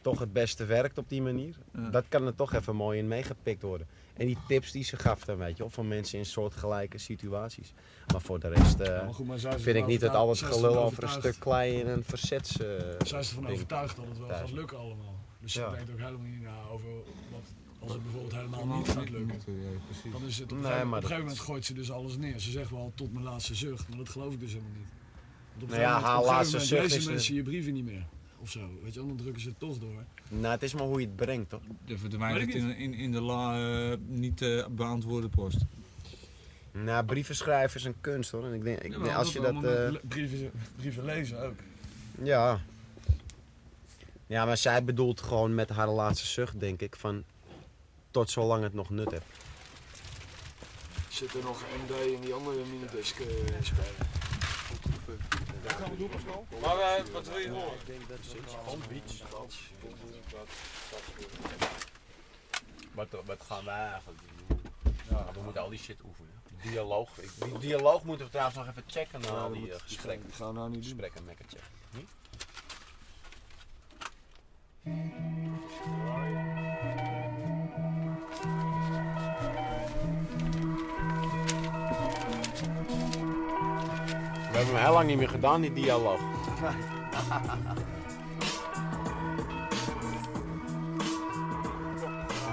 toch 0.00 0.18
het 0.18 0.32
beste 0.32 0.64
werkt 0.64 0.98
op 0.98 1.08
die 1.08 1.22
manier. 1.22 1.56
Dat 1.90 2.04
kan 2.08 2.26
er 2.26 2.34
toch 2.34 2.52
even 2.54 2.76
mooi 2.76 2.98
in 2.98 3.08
meegepikt 3.08 3.62
worden. 3.62 3.86
En 4.20 4.26
die 4.26 4.36
tips 4.48 4.72
die 4.72 4.84
ze 4.84 4.96
gaf 4.96 5.24
dan, 5.24 5.36
weet 5.38 5.56
je 5.56 5.62
wel, 5.62 5.70
van 5.70 5.88
mensen 5.88 6.18
in 6.18 6.26
soortgelijke 6.26 6.98
situaties. 6.98 7.72
Maar 8.12 8.20
voor 8.20 8.40
de 8.40 8.48
rest 8.48 8.80
eh, 8.80 9.08
goed, 9.08 9.26
vind 9.56 9.76
ik 9.76 9.86
niet 9.86 10.00
dat 10.00 10.14
alles 10.14 10.40
gelul 10.42 10.76
over 10.78 11.02
een 11.02 11.08
stuk 11.08 11.36
klei 11.38 11.72
in 11.78 11.86
een 11.88 12.04
verzets... 12.04 12.58
eh, 12.58 12.66
Zij 13.06 13.20
is 13.20 13.28
ervan 13.28 13.42
ding 13.42 13.54
overtuigd 13.54 13.96
dat 13.96 14.04
het 14.08 14.18
wel 14.18 14.28
thuis. 14.28 14.40
gaat 14.40 14.50
lukken 14.52 14.78
allemaal. 14.78 15.18
Dus 15.40 15.52
Ja. 15.52 15.70
ze 15.70 15.76
denkt 15.76 15.90
ook 15.92 15.98
helemaal 15.98 16.26
niet 16.26 16.42
na 16.42 16.54
over 16.72 16.88
wat 17.30 17.40
als 17.78 17.92
het 17.92 18.02
bijvoorbeeld 18.02 18.34
helemaal 18.34 18.66
niet 18.66 18.88
gaat 18.88 18.96
lukken. 19.10 19.26
moeten, 19.26 19.52
ja, 19.62 19.68
precies. 19.86 20.12
Dan 20.12 20.22
is 20.26 20.38
het 20.38 20.44
op, 20.44 20.50
een 20.50 20.56
Nee, 20.56 20.66
gegeven- 20.70 20.88
maar 20.88 20.98
op 20.98 21.04
een 21.04 21.08
dat- 21.08 21.10
gegeven 21.10 21.20
moment 21.20 21.40
gooit 21.40 21.64
ze 21.64 21.74
dus 21.74 21.90
alles 21.90 22.16
neer. 22.16 22.38
Ze 22.38 22.50
zegt 22.50 22.70
wel 22.70 22.92
tot 22.94 23.12
mijn 23.12 23.24
laatste 23.24 23.54
zucht, 23.54 23.88
maar 23.88 23.98
dat 23.98 24.08
geloof 24.08 24.32
ik 24.32 24.40
dus 24.40 24.52
helemaal 24.52 24.72
niet. 24.78 24.88
Want 25.52 25.62
op 25.62 25.68
een 25.68 25.68
Nou 25.68 25.80
ja, 25.80 25.88
gegeven 25.88 26.00
moment- 26.00 26.06
haar 26.06 26.18
op 26.18 26.24
een 26.24 26.30
laatste 26.34 26.58
gegeven 26.58 26.76
moment 26.76 26.90
zucht 26.90 26.94
lezen 26.94 26.98
is 26.98 27.06
mensen 27.16 27.34
je 27.34 27.42
brieven 27.42 27.72
niet 27.72 27.84
meer. 27.84 28.06
Of 28.42 28.50
zo, 28.50 28.60
weet 28.82 28.94
je 28.94 29.00
dan 29.00 29.16
drukken 29.16 29.42
ze 29.42 29.48
het 29.48 29.58
toch 29.58 29.78
door. 29.78 30.04
Nou, 30.28 30.52
het 30.52 30.62
is 30.62 30.74
maar 30.74 30.82
hoe 30.84 31.00
je 31.00 31.06
het 31.06 31.16
brengt, 31.16 31.50
toch? 31.50 31.60
Je 31.84 31.98
verdwijnt 31.98 32.40
het 32.40 32.54
in, 32.54 32.76
in, 32.76 32.94
in 32.94 33.12
de 33.12 33.20
la 33.20 33.70
eh, 33.90 33.96
niet 34.06 34.42
eh, 34.42 34.66
beantwoorde 34.66 35.28
post. 35.28 35.58
Nou, 36.72 37.04
brieven 37.04 37.34
schrijven 37.36 37.80
is 37.80 37.84
een 37.86 38.00
kunst, 38.00 38.30
hoor. 38.30 38.44
En 38.44 38.52
ik 38.52 38.62
denk, 38.64 38.76
ik 38.78 38.82
Ja, 38.84 38.90
denk 38.90 39.02
maar 39.04 39.14
als 39.16 39.32
je 39.32 39.40
dat... 39.40 39.64
eh, 39.64 39.94
brieven, 40.08 40.50
brieven 40.76 41.04
lezen 41.04 41.42
ook. 41.42 41.54
Ja. 42.22 42.60
Ja, 44.26 44.44
maar 44.44 44.56
zij 44.56 44.84
bedoelt 44.84 45.20
gewoon 45.20 45.54
met 45.54 45.68
haar 45.68 45.88
laatste 45.88 46.26
zucht, 46.26 46.60
denk 46.60 46.80
ik, 46.80 46.96
van 46.96 47.24
tot 48.10 48.30
zolang 48.30 48.62
het 48.62 48.74
nog 48.74 48.90
nut 48.90 49.10
heeft. 49.10 49.24
Zit 51.08 51.34
er 51.34 51.42
nog 51.44 51.62
MD 51.84 52.12
in 52.14 52.20
die 52.20 52.34
andere 52.34 52.64
minidisc 52.72 53.18
uh, 53.18 53.26
spelen? 53.62 54.09
Maar 56.60 56.78
eh, 56.78 57.04
wat 57.12 57.26
wil 57.28 57.38
je 57.38 57.48
horen? 57.50 57.78
Wat, 62.94 63.08
wat 63.24 63.42
gaan 63.42 63.64
wij 63.64 63.88
eigenlijk 63.90 64.20
doen? 64.48 64.60
Ja, 65.10 65.26
we 65.32 65.40
moeten 65.40 65.62
al 65.62 65.68
die 65.70 65.78
shit 65.78 65.98
oefenen. 66.04 66.28
Dialoog. 66.62 67.18
Ik- 67.18 67.30
Die 67.44 67.58
dialoog 67.58 68.02
moeten 68.04 68.24
we 68.26 68.30
trouwens 68.32 68.58
nog 68.58 68.68
even 68.68 68.82
checken 68.86 69.20
na 69.20 69.28
al 69.28 69.52
die 69.52 69.72
eh, 69.72 69.80
gesprekken. 69.80 70.26
Dat 70.28 70.36
gaan 70.36 70.48
we 70.48 70.54
nou 70.54 70.66
niet 70.70 70.74
doen. 70.82 70.90
Gesprekken 70.90 71.24
met 71.24 71.36
checken. 71.48 71.66
Hm? 71.90 71.98
Niet 85.04 85.18
meer 85.18 85.28
gedaan, 85.28 85.60
die 85.60 85.72
dialoog. 85.72 86.20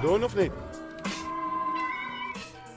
Doen 0.01 0.23
of 0.23 0.35
niet? 0.35 0.51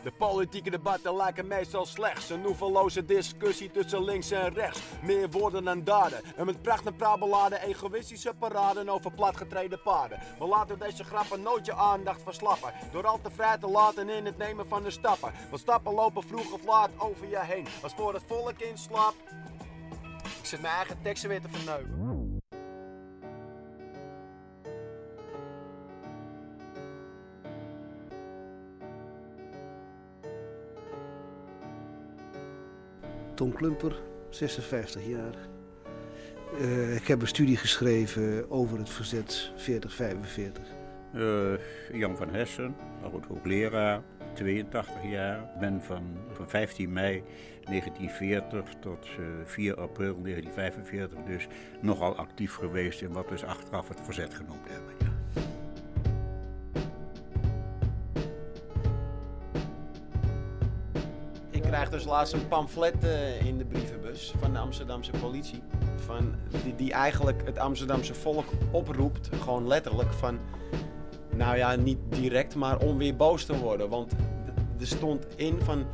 De 0.03 0.13
politieke 0.13 0.71
debatten 0.71 1.17
lijken 1.17 1.47
meestal 1.47 1.87
slechts. 1.87 2.31
Een 2.31 2.47
oeverloze 2.47 3.05
discussie 3.05 3.71
tussen 3.71 4.05
links 4.05 4.31
en 4.31 4.55
rechts. 4.55 4.81
Meer 5.03 5.31
woorden 5.31 5.65
dan 5.65 5.85
daden. 5.85 6.21
En 6.37 6.47
met 6.47 6.63
pracht 6.63 6.87
en 6.87 6.97
beladen 7.19 7.63
egoïstische 7.63 8.35
paraden 8.39 8.89
over 8.89 9.13
platgetreden 9.13 9.83
paarden. 9.83 10.19
We 10.39 10.47
laten 10.47 10.79
deze 10.79 11.05
grappen 11.05 11.43
nooit 11.43 11.67
je 11.67 11.75
aandacht 11.75 12.23
verslappen. 12.23 12.73
Door 12.93 13.07
al 13.07 13.21
te 13.23 13.31
vrij 13.31 13.59
te 13.59 13.69
laten 13.69 14.09
in 14.09 14.25
het 14.25 14.39
nemen 14.39 14.69
van 14.69 14.83
de 14.83 14.91
stappen. 14.91 15.33
Want 15.49 15.63
stappen 15.63 15.95
lopen 15.95 16.23
vroeg 16.23 16.53
of 16.53 16.65
laat 16.65 16.91
over 16.99 17.29
je 17.29 17.41
heen. 17.41 17.67
Als 17.83 17.95
voor 17.95 18.15
het 18.15 18.25
volk 18.27 18.59
in 18.59 18.79
slaap. 18.79 19.15
Zit 20.51 20.61
mijn 20.61 20.75
eigen 20.75 20.97
teksten 21.03 21.29
weer 21.29 21.41
te 21.41 21.49
verneuken. 21.49 22.39
Tom 33.35 33.53
Klumper, 33.53 34.01
56 34.31 35.07
jaar. 35.07 35.35
Eh, 36.59 36.95
ik 36.95 37.07
heb 37.07 37.21
een 37.21 37.27
studie 37.27 37.57
geschreven 37.57 38.51
over 38.51 38.79
het 38.79 38.91
verzet 38.91 39.53
4045. 39.57 40.65
Eh, 41.13 41.53
Jan 41.93 42.17
van 42.17 42.29
Hessen, 42.29 42.77
oud 43.03 43.25
hoogleraar, 43.25 44.03
82 44.41 45.11
jaar. 45.11 45.39
Ik 45.39 45.61
ben 45.61 45.83
van, 45.83 46.03
van 46.33 46.49
15 46.49 46.93
mei 46.93 47.23
1940 47.65 48.75
tot 48.81 49.05
eh, 49.05 49.25
4 49.45 49.77
april 49.77 50.23
1945 50.23 51.19
dus 51.27 51.47
nogal 51.81 52.17
actief 52.17 52.55
geweest 52.55 53.03
in 53.03 53.13
wat 53.13 53.29
dus 53.29 53.45
achteraf 53.45 53.89
het 53.89 53.99
verzet 54.03 54.35
genoemd 54.35 54.69
hebben. 54.69 54.95
Ja. 54.99 55.09
Ik 61.51 61.63
krijg 61.63 61.91
dus 61.91 62.05
laatst 62.05 62.33
een 62.33 62.49
pamflet 62.49 63.05
eh, 63.05 63.47
in 63.47 63.59
de 63.59 63.65
brievenbus 63.65 64.35
van 64.39 64.53
de 64.53 64.59
Amsterdamse 64.59 65.13
politie. 65.21 65.63
Van, 65.97 66.35
die, 66.65 66.75
die 66.75 66.93
eigenlijk 66.93 67.43
het 67.45 67.59
Amsterdamse 67.59 68.15
volk 68.15 68.47
oproept, 68.71 69.31
gewoon 69.43 69.67
letterlijk 69.67 70.13
van... 70.13 70.39
Nou 71.37 71.57
ja, 71.57 71.77
niet 71.77 71.99
direct, 72.09 72.55
maar 72.55 72.79
om 72.79 72.99
weer 72.99 73.17
boos 73.17 73.45
te 73.45 73.59
worden. 73.59 73.89
Want 73.89 74.15
er 74.81 74.87
stond 74.87 75.27
in 75.37 75.61
van... 75.63 75.87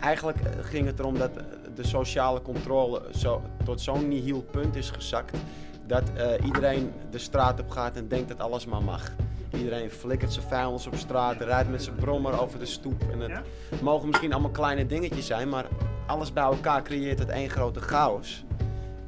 Eigenlijk 0.00 0.40
eh, 0.40 0.50
ging 0.60 0.86
het 0.86 0.98
erom 0.98 1.18
dat 1.18 1.36
eh, 1.36 1.44
de 1.74 1.86
sociale 1.86 2.42
controle 2.42 3.02
zo, 3.16 3.42
tot 3.64 3.80
zo'n 3.80 4.08
nihil 4.08 4.42
punt 4.42 4.76
is 4.76 4.90
gezakt... 4.90 5.38
dat 5.86 6.12
eh, 6.14 6.46
iedereen 6.46 6.92
de 7.10 7.18
straat 7.18 7.60
op 7.60 7.70
gaat 7.70 7.96
en 7.96 8.08
denkt 8.08 8.28
dat 8.28 8.38
alles 8.38 8.66
maar 8.66 8.82
mag. 8.82 9.12
Iedereen 9.56 9.90
flikkert 9.90 10.32
zijn 10.32 10.46
vuilnis 10.46 10.86
op 10.86 10.94
straat, 10.94 11.40
rijdt 11.40 11.70
met 11.70 11.82
zijn 11.82 11.96
brommer 11.96 12.40
over 12.40 12.58
de 12.58 12.66
stoep. 12.66 13.02
En 13.12 13.20
het 13.20 13.42
mogen 13.82 14.08
misschien 14.08 14.32
allemaal 14.32 14.50
kleine 14.50 14.86
dingetjes 14.86 15.26
zijn, 15.26 15.48
maar 15.48 15.66
alles 16.06 16.32
bij 16.32 16.42
elkaar 16.42 16.82
creëert 16.82 17.18
het 17.18 17.28
één 17.28 17.50
grote 17.50 17.80
chaos. 17.80 18.44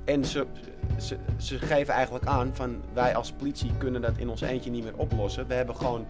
En 0.04 0.24
ze, 0.24 0.46
ze, 0.98 1.16
ze 1.36 1.58
geven 1.58 1.94
eigenlijk 1.94 2.24
aan 2.26 2.50
van 2.52 2.82
wij 2.92 3.16
als 3.16 3.32
politie 3.32 3.70
kunnen 3.78 4.00
dat 4.00 4.16
in 4.16 4.28
ons 4.28 4.40
eentje 4.40 4.70
niet 4.70 4.84
meer 4.84 4.96
oplossen. 4.96 5.46
We 5.46 5.54
hebben 5.54 5.76
gewoon 5.76 6.06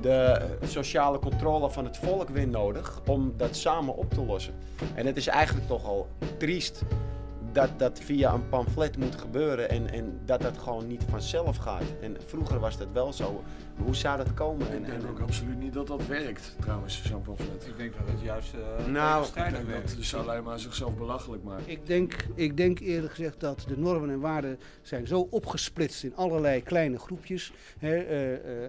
de 0.00 0.46
sociale 0.64 1.18
controle 1.18 1.70
van 1.70 1.84
het 1.84 1.96
volk 1.96 2.28
weer 2.28 2.48
nodig 2.48 3.00
om 3.06 3.34
dat 3.36 3.56
samen 3.56 3.96
op 3.96 4.14
te 4.14 4.24
lossen. 4.24 4.54
En 4.94 5.06
het 5.06 5.16
is 5.16 5.26
eigenlijk 5.26 5.66
toch 5.66 5.84
al 5.84 6.08
triest 6.36 6.82
dat 7.52 7.78
dat 7.78 8.00
via 8.00 8.32
een 8.32 8.48
pamflet 8.48 8.96
moet 8.96 9.14
gebeuren 9.14 9.70
en, 9.70 9.90
en 9.92 10.20
dat 10.24 10.40
dat 10.42 10.58
gewoon 10.58 10.86
niet 10.86 11.04
vanzelf 11.10 11.56
gaat. 11.56 11.82
En 12.00 12.16
vroeger 12.26 12.58
was 12.60 12.78
dat 12.78 12.88
wel 12.92 13.12
zo. 13.12 13.42
Hoe 13.76 13.96
zou 13.96 14.16
dat 14.16 14.34
komen? 14.34 14.70
En, 14.70 14.76
Ik 14.78 14.86
denk 14.86 15.02
en- 15.02 15.08
ook 15.08 15.20
absoluut 15.20 15.58
niet 15.58 15.72
dat 15.72 15.86
dat 15.86 16.06
werkt, 16.06 16.56
trouwens, 16.60 17.02
zo'n 17.04 17.22
pamflet. 17.22 17.66
Ik 17.66 17.76
denk 17.76 17.92
dat 17.98 18.08
het 18.08 18.20
juist 18.20 18.54
uh, 18.54 18.86
Nou, 18.86 19.26
Ik 19.26 19.34
denk 19.34 19.52
dat 19.70 19.94
dus 19.96 20.14
alleen 20.14 20.42
maar 20.42 20.58
zichzelf 20.58 20.96
belachelijk 20.96 21.42
maakt. 21.42 21.68
Ik 21.68 21.86
denk, 21.86 22.14
ik 22.34 22.56
denk 22.56 22.78
eerlijk 22.78 23.12
gezegd 23.14 23.40
dat 23.40 23.64
de 23.68 23.78
normen 23.78 24.10
en 24.10 24.20
waarden 24.20 24.58
zijn 24.82 25.06
zo 25.06 25.26
opgesplitst 25.30 26.04
in 26.04 26.16
allerlei 26.16 26.62
kleine 26.62 26.98
groepjes. 26.98 27.52
Hè, 27.78 27.96
eh, 27.96 28.34
eh, 28.34 28.62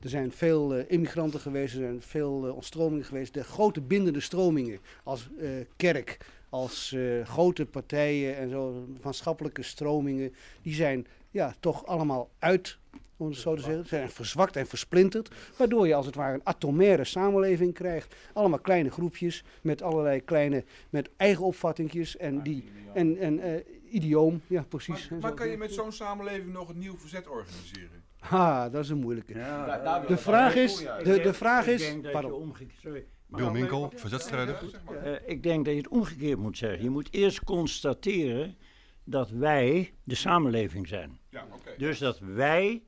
er 0.00 0.08
zijn 0.08 0.32
veel 0.32 0.74
immigranten 0.74 1.40
geweest, 1.40 1.74
er 1.74 1.80
zijn 1.80 2.00
veel 2.02 2.46
eh, 2.46 2.54
ontstromingen 2.54 3.04
geweest. 3.04 3.34
De 3.34 3.44
grote 3.44 3.80
bindende 3.80 4.20
stromingen 4.20 4.78
als 5.04 5.28
eh, 5.40 5.48
kerk, 5.76 6.18
als 6.52 6.92
eh, 6.92 7.26
grote 7.26 7.66
partijen 7.66 8.36
en 8.36 8.50
zo, 8.50 8.86
maatschappelijke 9.02 9.62
stromingen, 9.62 10.34
die 10.62 10.74
zijn 10.74 11.06
ja, 11.30 11.54
toch 11.60 11.86
allemaal 11.86 12.30
uit, 12.38 12.78
om 13.16 13.28
het 13.28 13.38
zo 13.38 13.54
te 13.54 13.62
zeggen. 13.62 13.82
Ze 13.82 13.88
zijn 13.88 14.10
verzwakt 14.10 14.56
en 14.56 14.66
versplinterd, 14.66 15.30
waardoor 15.56 15.86
je 15.86 15.94
als 15.94 16.06
het 16.06 16.14
ware 16.14 16.34
een 16.34 16.46
atomaire 16.46 17.04
samenleving 17.04 17.74
krijgt. 17.74 18.14
Allemaal 18.32 18.58
kleine 18.58 18.90
groepjes 18.90 19.44
met 19.62 19.82
allerlei 19.82 20.24
kleine, 20.24 20.64
met 20.90 21.10
eigen 21.16 21.44
opvattingjes 21.44 22.16
en 22.16 22.42
die, 22.42 22.64
en, 22.94 23.18
en 23.18 23.40
eh, 23.40 23.64
idioom, 23.90 24.40
ja 24.46 24.64
precies. 24.68 25.08
Maar, 25.20 25.34
kan 25.34 25.48
je 25.48 25.56
met 25.56 25.72
zo'n 25.72 25.92
samenleving 25.92 26.52
nog 26.52 26.68
een 26.68 26.78
nieuw 26.78 26.98
verzet 26.98 27.28
organiseren? 27.28 28.04
Ha, 28.18 28.68
dat 28.68 28.84
is 28.84 28.90
een 28.90 29.00
moeilijke. 29.00 29.32
de 29.32 30.04
ik 30.08 30.18
vraag 30.18 30.54
is, 30.54 30.76
de, 30.76 31.20
de 31.22 31.34
vraag 31.34 31.66
ik 31.66 31.72
is, 31.72 31.80
denk 31.80 32.02
dat 32.02 32.12
pardon. 32.12 32.30
je 32.30 32.36
omgekeerd, 32.36 32.80
sorry. 32.80 33.06
Bill 33.32 33.50
Minkel, 33.50 33.92
verzetstrijder. 33.94 34.80
Eh, 35.02 35.28
ik 35.28 35.42
denk 35.42 35.64
dat 35.64 35.74
je 35.74 35.80
het 35.80 35.88
omgekeerd 35.88 36.38
moet 36.38 36.58
zeggen. 36.58 36.82
Je 36.82 36.90
moet 36.90 37.12
eerst 37.12 37.44
constateren 37.44 38.56
dat 39.04 39.30
wij 39.30 39.94
de 40.04 40.14
samenleving 40.14 40.88
zijn. 40.88 41.18
Ja, 41.28 41.46
oké. 41.52 41.74
Dus 41.76 41.98
dat 41.98 42.18
wij 42.18 42.82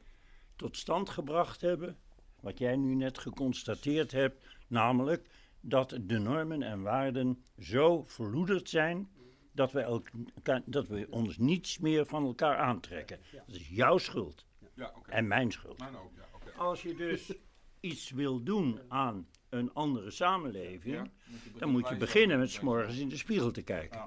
tot 0.56 0.76
stand 0.76 1.08
gebracht 1.08 1.60
hebben, 1.60 1.96
wat 2.40 2.58
jij 2.58 2.76
nu 2.76 2.94
net 2.94 3.18
geconstateerd 3.18 4.12
hebt, 4.12 4.46
namelijk 4.66 5.28
dat 5.60 5.98
de 6.00 6.18
normen 6.18 6.62
en 6.62 6.82
waarden 6.82 7.44
zo 7.58 8.04
verloederd 8.06 8.68
zijn 8.68 9.08
dat 9.52 9.72
we, 9.72 9.80
elkaar, 9.80 10.62
dat 10.64 10.88
we 10.88 11.06
ons 11.10 11.38
niets 11.38 11.78
meer 11.78 12.06
van 12.06 12.24
elkaar 12.24 12.56
aantrekken. 12.56 13.18
Dat 13.46 13.56
is 13.56 13.68
jouw 13.68 13.98
schuld. 13.98 14.46
Ja, 14.74 14.92
oké. 14.96 15.10
En 15.10 15.26
mijn 15.26 15.52
schuld. 15.52 15.78
Mijn 15.78 15.96
ook, 15.96 16.10
ja, 16.16 16.28
oké. 16.34 16.52
Als 16.56 16.82
je 16.82 16.94
dus 16.94 17.32
iets 17.80 18.10
wil 18.10 18.42
doen 18.42 18.80
aan 18.88 19.26
een 19.54 19.70
andere 19.74 20.10
samenleving, 20.10 21.10
dan 21.58 21.68
moet 21.70 21.88
je 21.88 21.96
beginnen 21.96 22.38
met 22.38 22.50
's 22.50 22.60
morgens 22.60 22.98
in 22.98 23.08
de 23.08 23.16
spiegel 23.16 23.50
te 23.50 23.62
kijken. 23.62 24.00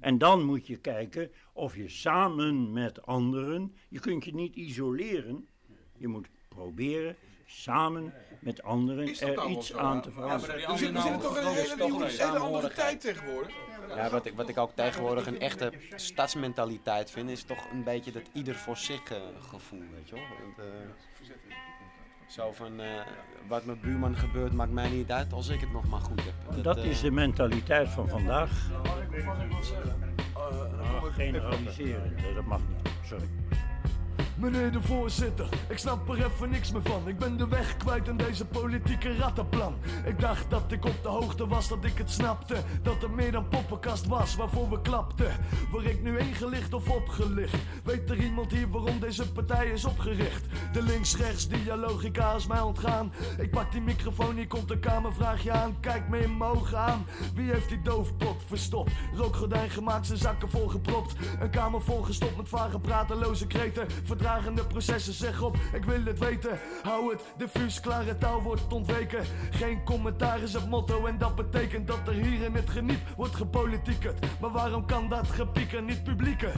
En 0.00 0.18
dan 0.18 0.42
moet 0.44 0.66
je 0.66 0.76
kijken 0.76 1.30
of 1.52 1.76
je 1.76 1.88
samen 1.88 2.72
met 2.72 3.06
anderen, 3.06 3.76
je 3.88 4.00
kunt 4.00 4.24
je 4.24 4.34
niet 4.34 4.54
isoleren, 4.54 5.48
Je 5.98 6.08
moet 6.08 6.28
proberen 6.48 7.16
samen 7.46 8.12
met 8.40 8.62
anderen 8.62 9.04
er 9.04 9.48
iets 9.48 9.66
zo? 9.68 9.78
aan 9.78 10.02
te 10.02 10.08
Ja, 10.08 10.14
veranderen. 10.14 10.54
we 10.72 10.76
zitten, 10.78 10.94
we 10.94 11.00
zitten 11.00 11.20
toch 11.20 11.38
in 11.38 11.46
een 11.46 11.54
hele, 11.54 11.84
nieuwe- 11.84 12.06
hele 12.06 12.38
andere 12.38 12.72
tijd 12.72 13.00
tegenwoordig. 13.00 13.54
Ja, 13.88 14.10
wat 14.10 14.26
ik, 14.26 14.34
wat 14.34 14.48
ik 14.48 14.58
ook 14.58 14.70
tegenwoordig 14.74 15.26
een 15.26 15.40
echte 15.40 15.72
stadsmentaliteit 15.96 17.10
vind, 17.10 17.30
is 17.30 17.42
toch 17.42 17.70
een 17.70 17.84
beetje 17.84 18.12
dat 18.12 18.22
ieder 18.32 18.54
voor 18.54 18.76
zich 18.76 19.02
eh, 19.10 19.16
gevoel, 19.40 19.82
weet 19.94 20.08
je 20.08 20.14
wel. 20.14 20.24
Eh, 22.26 22.32
zo 22.32 22.52
van, 22.52 22.80
eh, 22.80 22.88
wat 23.48 23.64
mijn 23.64 23.80
buurman 23.80 24.16
gebeurt, 24.16 24.52
maakt 24.52 24.72
mij 24.72 24.90
niet 24.90 25.10
uit 25.10 25.32
als 25.32 25.48
ik 25.48 25.60
het 25.60 25.72
nog 25.72 25.88
maar 25.88 26.00
goed 26.00 26.22
heb. 26.24 26.62
Dat 26.62 26.76
eh, 26.76 26.84
is 26.84 27.00
de 27.00 27.10
mentaliteit 27.10 27.88
van 27.88 28.08
vandaag. 28.08 28.50
Ah, 30.32 31.04
generaliseren, 31.14 32.14
nee, 32.22 32.34
dat 32.34 32.44
mag 32.44 32.60
niet. 32.68 32.92
Sorry. 33.04 33.26
Meneer 34.38 34.72
de 34.72 34.82
voorzitter, 34.82 35.48
ik 35.68 35.78
snap 35.78 36.08
er 36.08 36.24
even 36.24 36.50
niks 36.50 36.72
meer 36.72 36.82
van. 36.82 37.08
Ik 37.08 37.18
ben 37.18 37.36
de 37.36 37.48
weg 37.48 37.76
kwijt 37.76 38.08
in 38.08 38.16
deze 38.16 38.44
politieke 38.44 39.16
rattenplan. 39.16 39.74
Ik 40.04 40.20
dacht 40.20 40.50
dat 40.50 40.72
ik 40.72 40.84
op 40.84 41.02
de 41.02 41.08
hoogte 41.08 41.46
was, 41.46 41.68
dat 41.68 41.84
ik 41.84 41.98
het 41.98 42.10
snapte. 42.10 42.56
Dat 42.82 43.02
er 43.02 43.10
meer 43.10 43.32
dan 43.32 43.48
poppenkast 43.48 44.06
was 44.06 44.34
waarvoor 44.34 44.70
we 44.70 44.80
klapten. 44.80 45.36
Word 45.70 45.84
ik 45.84 46.02
nu 46.02 46.18
ingelicht 46.18 46.74
of 46.74 46.90
opgelicht? 46.90 47.56
Weet 47.84 48.10
er 48.10 48.18
iemand 48.18 48.50
hier 48.50 48.70
waarom 48.70 49.00
deze 49.00 49.32
partij 49.32 49.66
is 49.66 49.84
opgericht? 49.84 50.44
De 50.72 50.82
links-rechts 50.82 51.48
dialogica 51.48 52.34
is 52.34 52.46
mij 52.46 52.60
ontgaan. 52.60 53.12
Ik 53.38 53.50
pak 53.50 53.72
die 53.72 53.80
microfoon, 53.80 54.36
hier 54.36 54.46
komt 54.46 54.68
de 54.68 54.78
kamervraag 54.78 55.42
je 55.42 55.50
aan. 55.50 55.80
Kijk 55.80 56.08
me 56.08 56.18
in 56.18 56.36
mijn 56.36 56.50
ogen 56.50 56.78
aan. 56.78 57.06
Wie 57.34 57.50
heeft 57.50 57.68
die 57.68 57.82
doofpot 57.82 58.42
verstopt? 58.46 58.92
Rookgordijn 59.14 59.70
gemaakt, 59.70 60.06
zijn 60.06 60.18
zakken 60.18 60.50
volgepropt. 60.50 61.14
Een 61.40 61.50
kamer 61.50 61.82
volgestopt 61.82 62.36
met 62.36 62.48
vage 62.48 62.78
prateloze 62.78 63.46
kreten. 63.46 63.86
Verdragende 64.26 64.64
processen, 64.66 65.12
zeg 65.12 65.42
op, 65.42 65.56
ik 65.72 65.84
wil 65.84 66.04
het 66.04 66.18
weten. 66.18 66.58
Hou 66.82 67.12
het 67.12 67.24
diffuus, 67.36 67.80
klare 67.80 68.18
taal 68.18 68.42
wordt 68.42 68.72
ontweken. 68.72 69.24
Geen 69.50 69.84
commentaar 69.84 70.42
is 70.42 70.52
het 70.52 70.68
motto 70.68 71.06
en 71.06 71.18
dat 71.18 71.34
betekent 71.34 71.86
dat 71.86 72.08
er 72.08 72.12
hier 72.12 72.42
in 72.42 72.54
het 72.54 72.70
geniep 72.70 73.00
wordt 73.16 73.34
gepolitiekerd. 73.34 74.26
Maar 74.40 74.50
waarom 74.50 74.86
kan 74.86 75.08
dat 75.08 75.26
gepieker 75.30 75.82
niet 75.82 76.02
publieken? 76.02 76.52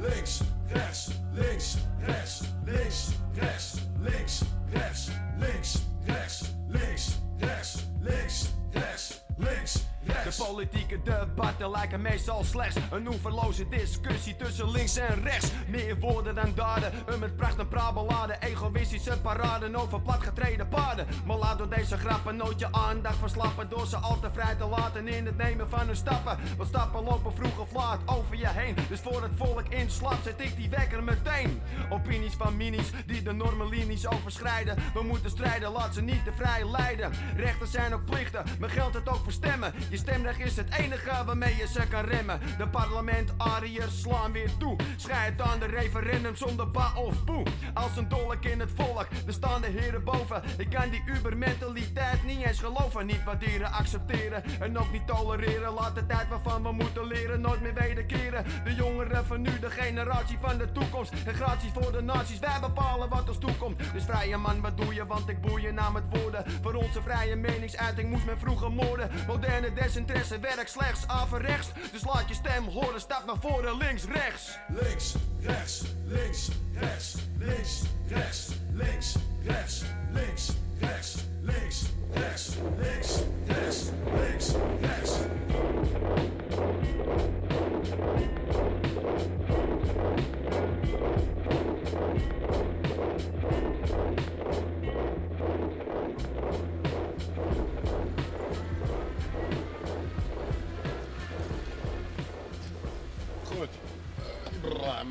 Links, 0.00 0.40
rechts, 0.66 1.10
links, 1.32 1.76
rechts, 1.98 2.40
links, 2.64 3.08
rechts, 3.34 3.74
links, 4.00 4.42
rechts, 4.70 5.10
links, 5.38 5.78
rechts, 6.08 6.42
links, 6.68 7.18
rechts, 7.36 7.84
links, 8.00 8.48
rechts, 8.70 9.24
links, 9.36 9.86
rechts. 10.04 10.36
De 10.36 10.44
politieke 10.44 11.02
debatten 11.02 11.70
lijken 11.70 12.00
meestal 12.00 12.44
slechts 12.44 12.76
een 12.90 13.06
oeverloze 13.06 13.68
discussie 13.68 14.36
tussen 14.36 14.70
links 14.70 14.96
en 14.96 15.22
rechts. 15.22 15.50
Meer 15.66 15.98
woorden 15.98 16.34
dan 16.34 16.52
daden, 16.54 16.92
een 17.06 17.18
met 17.18 17.36
pracht 17.36 17.58
en 17.58 17.68
beladen. 17.68 18.40
Egoïstische 18.40 19.20
paraden 19.20 19.76
over 19.76 20.00
platgetreden 20.00 20.68
paden. 20.68 21.06
Maar 21.26 21.36
laat 21.36 21.58
door 21.58 21.68
deze 21.68 21.96
grappen 21.96 22.36
nooit 22.36 22.58
je 22.58 22.72
aandacht 22.72 23.18
verslappen. 23.18 23.68
Door 23.68 23.86
ze 23.86 23.96
al 23.96 24.20
te 24.20 24.30
vrij 24.30 24.54
te 24.54 24.66
laten 24.66 25.08
in 25.08 25.26
het 25.26 25.36
nemen 25.36 25.68
van 25.68 25.86
hun 25.86 25.96
stappen. 25.96 26.38
Want 26.56 26.68
stappen 26.68 27.04
lopen 27.04 27.34
vroeg 27.34 27.58
of 27.58 27.72
laat 27.72 28.00
over 28.06 28.36
je 28.36 28.48
heen. 28.48 28.76
Dus 28.88 29.00
voor 29.00 29.22
het 29.22 29.32
volk 29.36 29.68
inslaapt 29.68 30.24
zet 30.24 30.40
ik 30.40 30.56
die 30.56 30.68
wekker 30.68 31.02
meteen. 31.02 31.60
Opinies 31.90 32.34
van 32.34 32.56
minis 32.56 32.90
die 33.06 33.22
de 33.22 33.32
normen 33.32 33.68
linies 33.68 34.06
overschrijden. 34.06 34.76
We 34.94 35.02
moeten 35.02 35.30
strijden, 35.30 35.72
laat 35.72 35.94
niet 36.02 36.24
te 36.24 36.32
vrij 36.32 36.70
leiden. 36.70 37.12
Rechten 37.36 37.66
zijn 37.66 37.94
ook 37.94 38.04
plichten, 38.04 38.44
maar 38.58 38.70
geldt 38.70 38.94
het 38.94 39.08
ook 39.08 39.22
voor 39.22 39.32
stemmen. 39.32 39.72
Je 39.90 39.96
stemrecht 39.96 40.40
is 40.40 40.56
het 40.56 40.74
enige 40.78 41.24
waarmee 41.24 41.56
je 41.56 41.66
ze 41.66 41.86
kan 41.88 42.04
remmen. 42.04 42.40
De 42.58 42.68
parlementariërs 42.68 44.00
slaan 44.00 44.32
weer 44.32 44.50
toe. 44.58 44.76
Schijt 44.96 45.40
aan 45.40 45.58
de 45.58 45.66
referendum 45.66 46.36
zonder 46.36 46.70
ba 46.70 46.92
of 46.94 47.24
poe. 47.24 47.46
Als 47.74 47.96
een 47.96 48.08
dolk 48.08 48.44
in 48.44 48.60
het 48.60 48.70
volk, 48.74 49.06
er 49.26 49.32
staan 49.32 49.60
de 49.60 49.66
heren 49.66 50.04
boven. 50.04 50.42
Ik 50.58 50.70
kan 50.70 50.90
die 50.90 51.02
ubermentaliteit 51.06 52.24
niet 52.24 52.44
eens 52.44 52.60
geloven. 52.60 53.06
Niet 53.06 53.24
waarderen, 53.24 53.72
accepteren 53.72 54.42
en 54.60 54.78
ook 54.78 54.92
niet 54.92 55.06
tolereren. 55.06 55.72
Laat 55.72 55.94
de 55.94 56.06
tijd 56.06 56.28
waarvan 56.28 56.62
we 56.62 56.72
moeten 56.72 57.06
leren 57.06 57.40
nooit 57.40 57.60
meer 57.60 57.74
wederkeren. 57.74 58.44
De 58.64 58.74
jongeren 58.74 59.26
van 59.26 59.40
nu, 59.40 59.58
de 59.58 59.70
generatie 59.70 60.38
van 60.40 60.58
de 60.58 60.72
toekomst. 60.72 61.12
En 61.26 61.34
graties 61.34 61.70
voor 61.72 61.92
de 61.92 62.02
naties, 62.02 62.38
wij 62.38 62.60
bepalen 62.60 63.08
wat 63.08 63.28
ons 63.28 63.38
toekomt. 63.38 63.92
Dus 63.92 64.04
vrije 64.04 64.36
man, 64.36 64.60
wat 64.60 64.76
doe 64.76 64.94
je? 64.94 65.06
Want 65.06 65.28
ik 65.28 65.40
boei 65.40 65.62
je 65.62 65.72
met 65.92 66.04
woorden. 66.10 66.44
Voor 66.62 66.74
onze 66.74 67.02
vrije 67.02 67.36
meningsuiting 67.36 68.10
moest 68.10 68.24
men 68.24 68.38
vroeger 68.38 68.72
moorden. 68.72 69.10
Moderne 69.26 69.72
desinteresse 69.72 70.38
werkt 70.38 70.70
slechts 70.70 71.06
averechts. 71.06 71.70
Dus 71.92 72.04
laat 72.04 72.28
je 72.28 72.34
stem 72.34 72.64
horen, 72.64 73.00
stap 73.00 73.26
naar 73.26 73.38
voren, 73.40 73.76
links, 73.76 74.04
rechts. 74.04 74.58
Links, 74.68 75.14
rechts, 75.40 75.82
links, 76.06 76.48
rechts, 76.72 77.14
links, 77.38 77.82
rechts, 78.08 78.48
links, 78.72 79.16
rechts, 79.42 79.84
links, 80.12 80.52
rechts, 80.78 81.16
links, 81.40 81.86
rechts, 82.12 82.56
links, 82.78 83.22
rechts, 83.46 83.90
links, 84.14 84.52
rechts. 84.80 85.18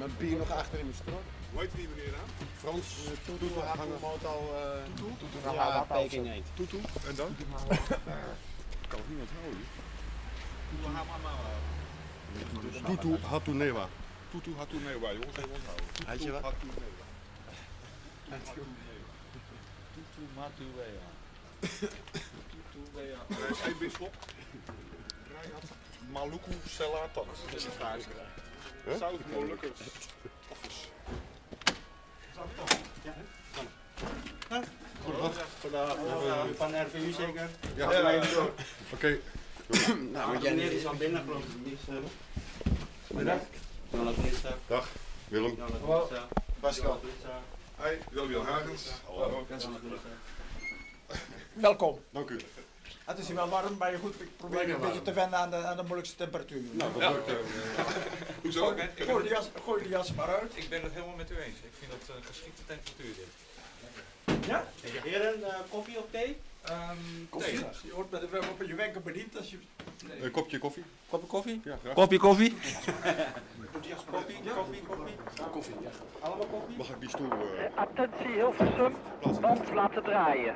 Mijn 0.08 0.30
bier 0.30 0.38
nog 0.38 0.52
achter 0.52 0.80
in 0.80 0.86
mijn 0.86 0.98
strot. 0.98 1.24
Hoe 1.52 1.62
heet 1.62 1.72
die 1.76 1.88
meneer 1.88 2.14
aan? 2.22 2.30
Frans, 2.58 2.88
uh, 3.30 3.74
Hangemoto, 3.76 4.34
uh, 4.54 4.84
Tutu? 4.96 5.54
Ja, 5.54 5.86
Peking 5.88 6.28
eend. 6.28 6.48
Tutu, 6.54 6.78
en 7.08 7.16
dan? 7.16 7.36
kan 8.88 9.00
het 9.00 9.08
niemand 9.08 9.30
houden. 9.40 9.66
Tutu 12.86 13.18
Hatunewa. 13.26 13.88
Tutu 14.32 14.56
Hatunewa, 14.58 15.12
jongens, 15.12 15.38
even 15.38 15.52
onthouden. 15.52 15.86
Weet 16.08 16.24
je 16.24 16.32
wat? 16.32 16.42
Hatunewa. 16.42 17.06
Tutu 19.94 20.22
Matuwea. 20.36 21.08
Tutuwea. 22.52 23.20
Er 23.30 23.68
is 23.70 23.78
bisschop. 23.78 24.16
Reinhard 25.32 25.70
Maluku 26.12 26.52
Selatan. 26.68 27.26
Dat 27.46 27.56
is 27.56 27.66
een 27.66 27.72
Office. 30.50 30.88
Goedendag. 35.04 35.98
Van 36.56 36.82
RVU 36.82 37.12
zeker? 37.12 37.50
Ja, 37.76 37.92
Ja. 37.92 38.24
Oké. 38.94 39.20
Nou, 40.12 40.34
moet 40.34 40.42
jij 40.44 40.54
is 40.54 40.86
al 40.86 40.96
binnen 40.96 41.24
geloof 41.24 41.44
ik. 41.44 41.78
Eh. 41.88 41.96
Dag, 44.68 44.88
Willem. 45.28 45.58
Hallo. 45.60 46.10
Pascal. 46.60 47.02
Hoi, 47.76 47.98
William 48.12 48.46
Hagens. 48.46 48.92
Hallo. 49.06 49.46
Welkom. 51.54 52.00
Dank 52.12 52.30
u. 52.30 52.38
Het 53.08 53.18
is 53.18 53.28
hier 53.28 53.36
wel 53.36 53.50
warm, 53.50 53.76
maar 53.78 53.92
je 53.92 53.98
goed, 53.98 54.22
ik 54.22 54.30
probeer 54.38 54.58
Lekker 54.58 54.76
een 54.76 54.82
beetje 54.82 55.02
te 55.02 55.14
wennen 55.14 55.40
aan 55.40 55.50
de, 55.50 55.56
aan 55.56 55.76
de 55.78 55.84
moeilijkste 55.84 56.16
temperatuur. 56.16 56.62
Nou, 56.72 56.92
dat 57.00 57.12
lukt, 57.12 57.28
eh, 57.28 57.36
Hoezo? 58.42 58.66
Gooi, 58.66 58.90
gooi, 58.98 59.24
de 59.24 59.30
jas, 59.30 59.50
gooi 59.64 59.84
de 59.84 59.90
jas 59.90 60.14
maar 60.14 60.28
uit. 60.40 60.52
Ik 60.56 60.70
ben 60.70 60.82
het 60.82 60.94
helemaal 60.94 61.16
met 61.16 61.32
u 61.32 61.36
eens. 61.36 61.58
Ik 61.58 61.74
vind 61.80 61.92
het 61.92 62.16
een 62.16 62.24
geschikte 62.24 62.62
temperatuur 62.66 63.14
dit. 63.16 64.48
Ja? 64.48 64.66
Heren, 65.04 65.44
koffie 65.70 65.98
of 65.98 66.04
thee? 66.12 66.38
Koffie? 67.30 67.54
thee. 67.60 67.68
Je 67.84 67.94
wordt 67.94 68.12
met 68.12 68.22
de, 68.22 68.40
op 68.52 68.62
je 68.68 68.76
wenken 68.76 69.04
bediend 69.04 69.38
als 69.38 69.50
je... 69.52 69.58
Een 70.22 70.32
kopje 70.32 70.58
koffie? 70.60 70.84
Kopje 71.10 71.28
koffie? 71.28 71.62
Ja, 71.64 71.78
graag. 71.84 71.94
Kopje 71.94 72.18
koffie? 72.28 72.58
Koffie, 73.72 73.96
koffie, 74.12 74.82
koffie. 74.88 75.16
Koffie, 75.52 75.76
ja. 75.82 75.90
Allemaal 76.20 76.46
koffie? 76.46 76.78
Mag 76.78 76.90
ik 76.90 77.00
die 77.00 77.10
stoel... 77.10 77.32
eh, 77.32 77.78
Attentie 77.78 78.32
Hilversum, 78.32 78.96
band 79.42 79.74
laten 79.74 80.04
draaien. 80.04 80.56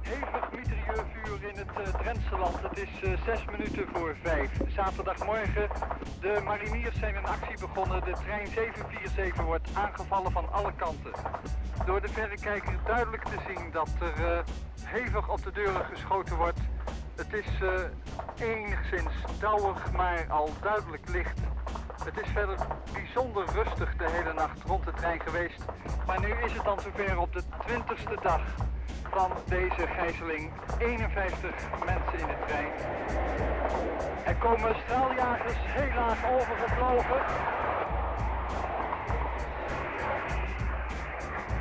Hevig 0.00 0.50
mitrailleurvuur 0.52 1.48
in 1.48 1.56
het 1.56 1.70
uh, 1.78 1.94
Drentse 1.94 2.38
land. 2.38 2.62
Het 2.62 2.78
is 2.78 3.02
eh, 3.02 3.24
zes 3.24 3.44
minuten 3.44 3.88
voor 3.92 4.16
vijf. 4.22 4.50
Zaterdagmorgen. 4.68 5.68
De 6.20 6.40
mariniers 6.44 6.98
zijn 6.98 7.16
een 7.16 7.26
actie 7.26 7.58
begonnen. 7.58 8.04
De 8.04 8.12
trein 8.12 8.46
747 8.46 9.44
wordt 9.44 9.68
aangevallen 9.74 10.32
van 10.32 10.52
alle 10.52 10.72
kanten. 10.76 11.12
Door 11.86 12.00
de 12.00 12.08
verrekijker 12.08 12.78
duidelijk 12.86 13.24
te 13.24 13.38
zien 13.48 13.70
dat 13.72 13.88
er 14.00 14.26
eh, 14.26 14.38
hevig 14.82 15.28
op 15.28 15.42
de 15.42 15.52
deuren 15.52 15.84
geschoten 15.84 16.36
wordt. 16.36 16.60
Het 17.14 17.32
is 17.32 17.46
enigszins 18.38 19.12
dauwig, 19.38 19.92
maar 19.92 20.26
al 20.28 20.50
duidelijk 20.60 21.08
licht. 21.08 21.40
Het 22.04 22.20
is 22.24 22.30
verder 22.32 22.56
bijzonder 22.92 23.44
rustig 23.52 23.96
de 23.96 24.10
hele 24.10 24.32
nacht 24.32 24.62
rond 24.66 24.84
de 24.84 24.92
trein 24.92 25.20
geweest. 25.20 25.64
Maar 26.06 26.20
nu 26.20 26.28
is 26.44 26.52
het 26.52 26.64
dan 26.64 26.80
zover 26.80 27.18
op 27.18 27.32
de 27.32 27.42
20ste 27.68 28.22
dag 28.22 28.40
van 29.10 29.30
deze 29.48 29.86
gijzeling. 29.86 30.50
51 30.78 31.50
mensen 31.84 32.18
in 32.18 32.26
de 32.26 32.36
trein. 32.46 32.72
Er 34.24 34.36
komen 34.36 34.74
straaljagers 34.84 35.56
helaas 35.58 36.18
overgevlogen. 36.32 37.22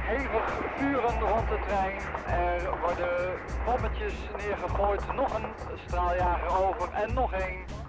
hevig 0.06 0.62
vuren 0.78 1.20
rond 1.20 1.50
de 1.50 1.60
trein. 1.68 2.00
Er 2.26 2.80
worden 2.80 3.34
bommetjes 3.66 4.14
neergegooid, 4.38 5.14
nog 5.16 5.36
een 5.36 5.78
straaljager 5.88 6.68
over 6.68 6.90
en 6.94 7.14
nog 7.14 7.34
één. 7.34 7.83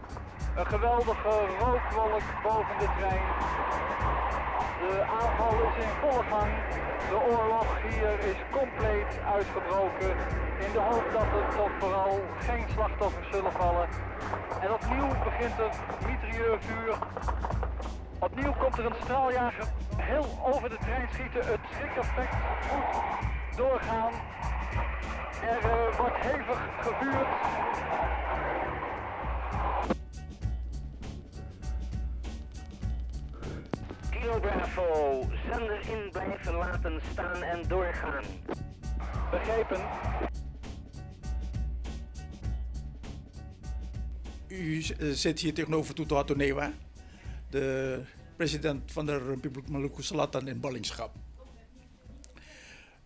Een 0.57 0.67
geweldige 0.67 1.35
rookwolk 1.61 2.23
boven 2.43 2.79
de 2.79 2.89
trein. 2.99 3.27
De 4.81 5.05
aanval 5.21 5.55
is 5.69 5.85
in 5.85 5.91
volle 6.01 6.25
gang. 6.31 6.53
De 7.09 7.19
oorlog 7.33 7.67
hier 7.83 8.19
is 8.19 8.37
compleet 8.51 9.21
uitgebroken. 9.35 10.11
In 10.59 10.73
de 10.73 10.79
hoop 10.79 11.05
dat 11.13 11.23
er 11.23 11.57
toch 11.57 11.71
vooral 11.79 12.21
geen 12.39 12.65
slachtoffers 12.73 13.29
zullen 13.31 13.53
vallen. 13.53 13.89
En 14.61 14.73
opnieuw 14.73 15.09
begint 15.25 15.59
er 15.59 15.73
mitrailleurvuur. 16.07 16.95
Opnieuw 18.19 18.53
komt 18.53 18.79
er 18.79 18.87
een 18.87 19.01
straaljager 19.03 19.67
heel 19.97 20.27
over 20.45 20.69
de 20.69 20.79
trein 20.79 21.09
schieten. 21.13 21.47
Het 21.47 21.61
schrikeffect 21.73 22.35
moet 22.73 23.03
doorgaan. 23.57 24.13
Er 25.43 25.71
eh, 25.71 25.99
wordt 25.99 26.17
hevig 26.17 26.59
gevuurd. 26.81 27.27
Kilo 34.25 34.41
Bravo, 34.41 35.21
zender 35.51 35.89
in 35.89 36.11
blijven 36.11 36.55
laten 36.55 37.01
staan 37.13 37.43
en 37.43 37.69
doorgaan. 37.69 38.25
Begrepen. 39.31 39.81
U 44.49 44.81
eh, 44.83 45.11
zit 45.11 45.41
hier 45.41 45.55
tegenover 45.55 45.95
Tutu 45.95 46.15
Hatonewa, 46.15 46.73
de 47.51 48.01
president 48.37 48.93
van 48.93 49.07
de 49.07 49.19
Republiek 49.19 49.69
Maluku 49.69 50.03
Selatan 50.03 50.49
in 50.49 50.61
ballingschap. 50.61 51.15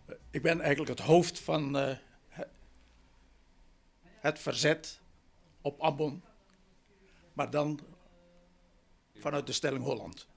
Eh, 0.05 0.15
Ik 0.31 0.41
ben 0.41 0.59
eigenlijk 0.61 0.89
het 0.99 1.07
hoofd 1.07 1.39
van 1.39 1.77
eh, 1.77 1.95
he- 2.27 2.47
het 4.19 4.39
verzet 4.39 4.99
op 5.61 5.79
Ambon, 5.79 6.23
maar 7.33 7.49
dan 7.49 7.79
vanuit 9.19 9.47
de 9.47 9.53
stelling 9.53 9.83
Holland. 9.83 10.27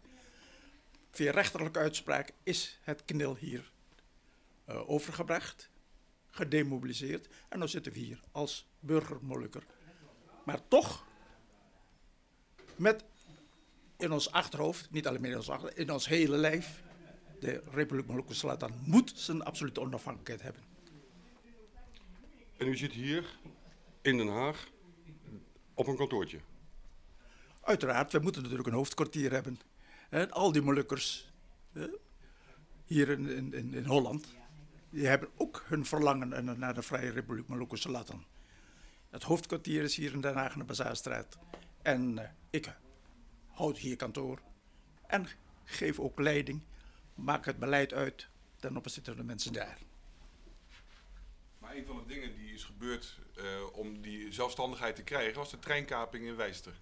Via 1.12 1.30
rechterlijke 1.30 1.78
uitspraak 1.78 2.32
is 2.42 2.78
het 2.82 3.04
knil 3.04 3.36
hier 3.36 3.72
eh, 4.64 4.90
overgebracht, 4.90 5.70
gedemobiliseerd 6.30 7.28
en 7.48 7.58
nu 7.58 7.68
zitten 7.68 7.92
we 7.92 7.98
hier 7.98 8.22
als 8.30 8.68
burgermolukker. 8.80 9.66
Maar 10.44 10.68
toch, 10.68 11.06
met 12.76 13.04
in 13.96 14.12
ons 14.12 14.30
achterhoofd, 14.30 14.90
niet 14.90 15.06
alleen 15.06 15.20
maar 15.20 15.30
in 15.30 15.36
ons 15.36 15.50
achterhoofd, 15.50 15.78
in 15.78 15.90
ons 15.90 16.08
hele 16.08 16.36
lijf, 16.36 16.82
de 17.40 17.62
Republiek 17.70 18.06
Maluku 18.06 18.34
Selatan 18.34 18.72
moet 18.84 19.12
zijn 19.14 19.42
absolute 19.42 19.80
onafhankelijkheid 19.80 20.42
hebben. 20.42 20.62
En 22.56 22.66
u 22.66 22.76
zit 22.76 22.92
hier 22.92 23.38
in 24.02 24.16
Den 24.16 24.28
Haag 24.28 24.68
op 25.74 25.86
een 25.86 25.96
kantoortje. 25.96 26.40
Uiteraard, 27.60 28.12
we 28.12 28.18
moeten 28.18 28.42
natuurlijk 28.42 28.68
een 28.68 28.74
hoofdkwartier 28.74 29.32
hebben. 29.32 29.60
Hè, 30.12 30.30
al 30.30 30.52
die 30.52 30.62
Molukkers 30.62 31.30
hier 32.84 33.08
in, 33.08 33.28
in, 33.28 33.74
in, 33.74 33.84
Holland, 33.84 34.34
die 34.90 35.06
hebben 35.06 35.28
ook 35.36 35.64
hun 35.66 35.86
verlangen 35.86 36.28
naar- 36.28 36.58
naar 36.58 36.74
de 36.74 36.82
Vrije 36.82 37.10
Republiek 37.10 37.46
Maluku 37.46 37.76
Selatan. 37.76 38.24
Het 39.10 39.22
hoofdkwartier 39.22 39.82
is 39.82 39.96
hier 39.96 40.12
in 40.12 40.20
Den 40.20 40.34
Haag 40.34 40.52
in 40.52 40.58
de 40.58 40.64
Bazaarstraat. 40.64 41.38
En 41.82 42.18
eh, 42.18 42.28
ik 42.50 42.76
houd 43.46 43.78
hier 43.78 43.96
kantoor. 43.96 44.40
En 45.06 45.26
geef 45.64 45.98
ook 45.98 46.18
leiding, 46.20 46.62
maak 47.14 47.44
het 47.44 47.58
beleid 47.58 47.92
uit 47.92 48.28
ten 48.56 48.76
opzichte 48.76 49.10
van 49.10 49.20
de 49.20 49.26
mensen 49.26 49.52
daar. 49.52 49.78
Maar 51.58 51.76
een 51.76 51.86
van 51.86 51.96
de 51.96 52.06
dingen 52.06 52.36
die 52.36 52.52
is 52.52 52.64
gebeurd 52.64 53.18
eh, 53.36 53.44
om 53.72 54.00
die 54.00 54.32
zelfstandigheid 54.32 54.96
te 54.96 55.02
krijgen 55.02 55.34
was 55.34 55.50
de 55.50 55.58
treinkaping 55.58 56.26
in 56.26 56.36
Wijster. 56.36 56.72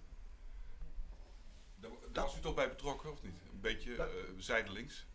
Daar, 2.13 2.23
daar 2.23 2.23
was 2.23 2.37
u 2.37 2.41
toch 2.41 2.55
bij 2.55 2.69
betrokken, 2.69 3.11
of 3.11 3.23
niet? 3.23 3.33
Een 3.53 3.61
beetje 3.61 3.95
eh, 3.95 4.05
zijdelings. 4.37 5.05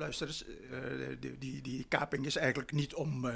Luister 0.00 0.26
eens, 0.26 0.44
eh, 0.44 1.16
die, 1.20 1.38
die, 1.38 1.62
die 1.62 1.84
kaping 1.84 2.26
is 2.26 2.36
eigenlijk 2.36 2.72
niet 2.72 2.94
om 2.94 3.28
eh, 3.28 3.34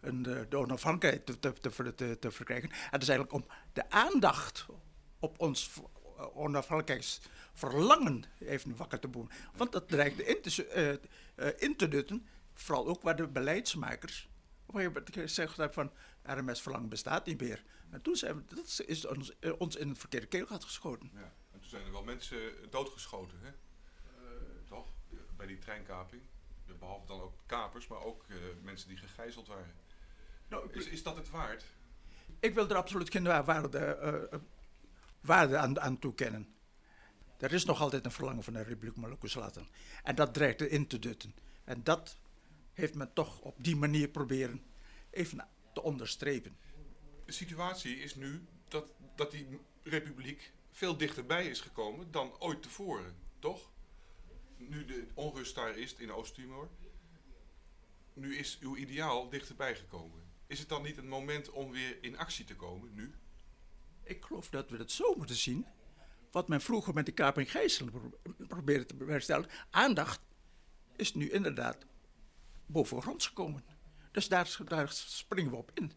een, 0.00 0.22
de 0.22 0.56
onafhankelijkheid 0.56 1.26
te, 1.26 1.38
te, 1.38 1.94
te, 1.94 2.18
te, 2.18 2.30
verkrijgen. 2.30 2.70
Het 2.72 3.02
is 3.02 3.08
eigenlijk 3.08 3.32
om 3.32 3.46
de 3.72 3.90
aandacht 3.90 4.66
op 5.18 5.40
ons 5.40 5.70
onafhankelijkheidsverlangen 6.34 8.24
even 8.38 8.76
wakker 8.76 8.98
te 8.98 9.08
boeien. 9.08 9.30
Want 9.56 9.72
dat 9.72 9.88
dreigt 9.88 10.20
in 10.20 10.40
te, 10.42 11.00
eh, 11.34 11.48
in 11.56 11.76
te 11.76 11.88
dutten, 11.88 12.26
vooral 12.54 12.86
ook 12.86 13.02
waar 13.02 13.16
de 13.16 13.28
beleidsmakers 13.28 14.28
op 14.66 14.74
moment 14.74 15.10
gezegd 15.12 15.56
hebben 15.56 15.74
van 15.74 15.92
RMS 16.36 16.62
verlangen 16.62 16.88
bestaat 16.88 17.26
niet 17.26 17.40
meer. 17.40 17.64
En 17.90 18.02
toen 18.02 18.16
zijn 18.16 18.36
we, 18.36 18.54
dat 18.54 18.82
is 18.86 19.06
ons, 19.06 19.32
ons 19.58 19.76
in 19.76 19.88
het 19.88 19.98
verkeerde 19.98 20.26
keelgat 20.26 20.64
geschoten. 20.64 21.10
Ja. 21.14 21.32
Zijn 21.72 21.84
er 21.86 21.92
wel 21.92 22.04
mensen 22.04 22.70
doodgeschoten, 22.70 23.38
hè? 23.40 23.50
toch? 24.64 24.86
Bij 25.36 25.46
die 25.46 25.58
treinkaping. 25.58 26.22
Behalve 26.78 27.06
dan 27.06 27.20
ook 27.20 27.34
kapers, 27.46 27.86
maar 27.86 28.02
ook 28.04 28.24
eh, 28.28 28.36
mensen 28.62 28.88
die 28.88 28.96
gegijzeld 28.96 29.46
waren. 29.46 29.74
is, 30.70 30.86
is 30.86 31.02
dat 31.02 31.16
het 31.16 31.30
waard? 31.30 31.64
Ik 32.40 32.54
wil 32.54 32.68
er 32.68 32.76
absoluut 32.76 33.10
geen 33.10 33.24
wa- 33.24 33.44
waarde, 33.44 33.78
eh, 33.78 34.32
eh, 34.32 34.40
waarde 35.20 35.56
aan, 35.58 35.80
aan 35.80 35.98
toekennen. 35.98 36.54
Er 37.38 37.52
is 37.52 37.64
nog 37.64 37.80
altijd 37.80 38.04
een 38.04 38.10
verlangen 38.10 38.42
van 38.42 38.52
de 38.52 38.62
Republiek 38.62 38.96
Maluku 38.96 39.28
Selatan. 39.28 39.68
En 40.02 40.14
dat 40.14 40.34
dreigt 40.34 40.60
erin 40.60 40.86
te 40.86 40.98
dutten. 40.98 41.34
En 41.64 41.84
dat 41.84 42.16
heeft 42.72 42.94
men 42.94 43.12
toch 43.12 43.40
op 43.40 43.64
die 43.64 43.76
manier 43.76 44.08
proberen 44.08 44.64
even 45.10 45.48
te 45.74 45.82
onderstrepen. 45.82 46.56
De 47.24 47.32
situatie 47.32 47.96
is 47.96 48.14
nu 48.14 48.46
dat, 48.68 48.92
dat 49.16 49.30
die 49.30 49.60
republiek 49.82 50.52
veel 50.72 50.96
dichterbij 50.96 51.46
is 51.46 51.60
gekomen 51.60 52.10
dan 52.10 52.38
ooit 52.38 52.62
tevoren, 52.62 53.16
toch? 53.38 53.70
Nu 54.56 54.84
de 54.84 55.06
onrust 55.14 55.54
daar 55.54 55.76
is 55.76 55.94
in 55.94 56.12
Oost-Timor, 56.12 56.68
nu 58.12 58.36
is 58.36 58.58
uw 58.60 58.76
ideaal 58.76 59.28
dichterbij 59.28 59.76
gekomen. 59.76 60.22
Is 60.46 60.58
het 60.58 60.68
dan 60.68 60.82
niet 60.82 60.96
een 60.96 61.08
moment 61.08 61.50
om 61.50 61.70
weer 61.70 61.98
in 62.00 62.18
actie 62.18 62.44
te 62.44 62.56
komen, 62.56 62.94
nu? 62.94 63.14
Ik 64.02 64.24
geloof 64.24 64.48
dat 64.48 64.70
we 64.70 64.76
het 64.76 64.90
zo 64.90 65.14
moeten 65.14 65.36
zien. 65.36 65.66
Wat 66.30 66.48
men 66.48 66.60
vroeger 66.60 66.94
met 66.94 67.06
de 67.06 67.12
kaping 67.12 67.50
pro- 67.90 68.46
probeerde 68.46 68.86
te 68.86 69.04
herstellen. 69.04 69.48
Aandacht 69.70 70.20
is 70.96 71.14
nu 71.14 71.30
inderdaad 71.30 71.86
bovengronds 72.66 73.26
gekomen. 73.26 73.64
Dus 74.12 74.28
daar 74.28 74.46
springen 74.92 75.50
we 75.50 75.56
op 75.56 75.70
in. 75.74 75.92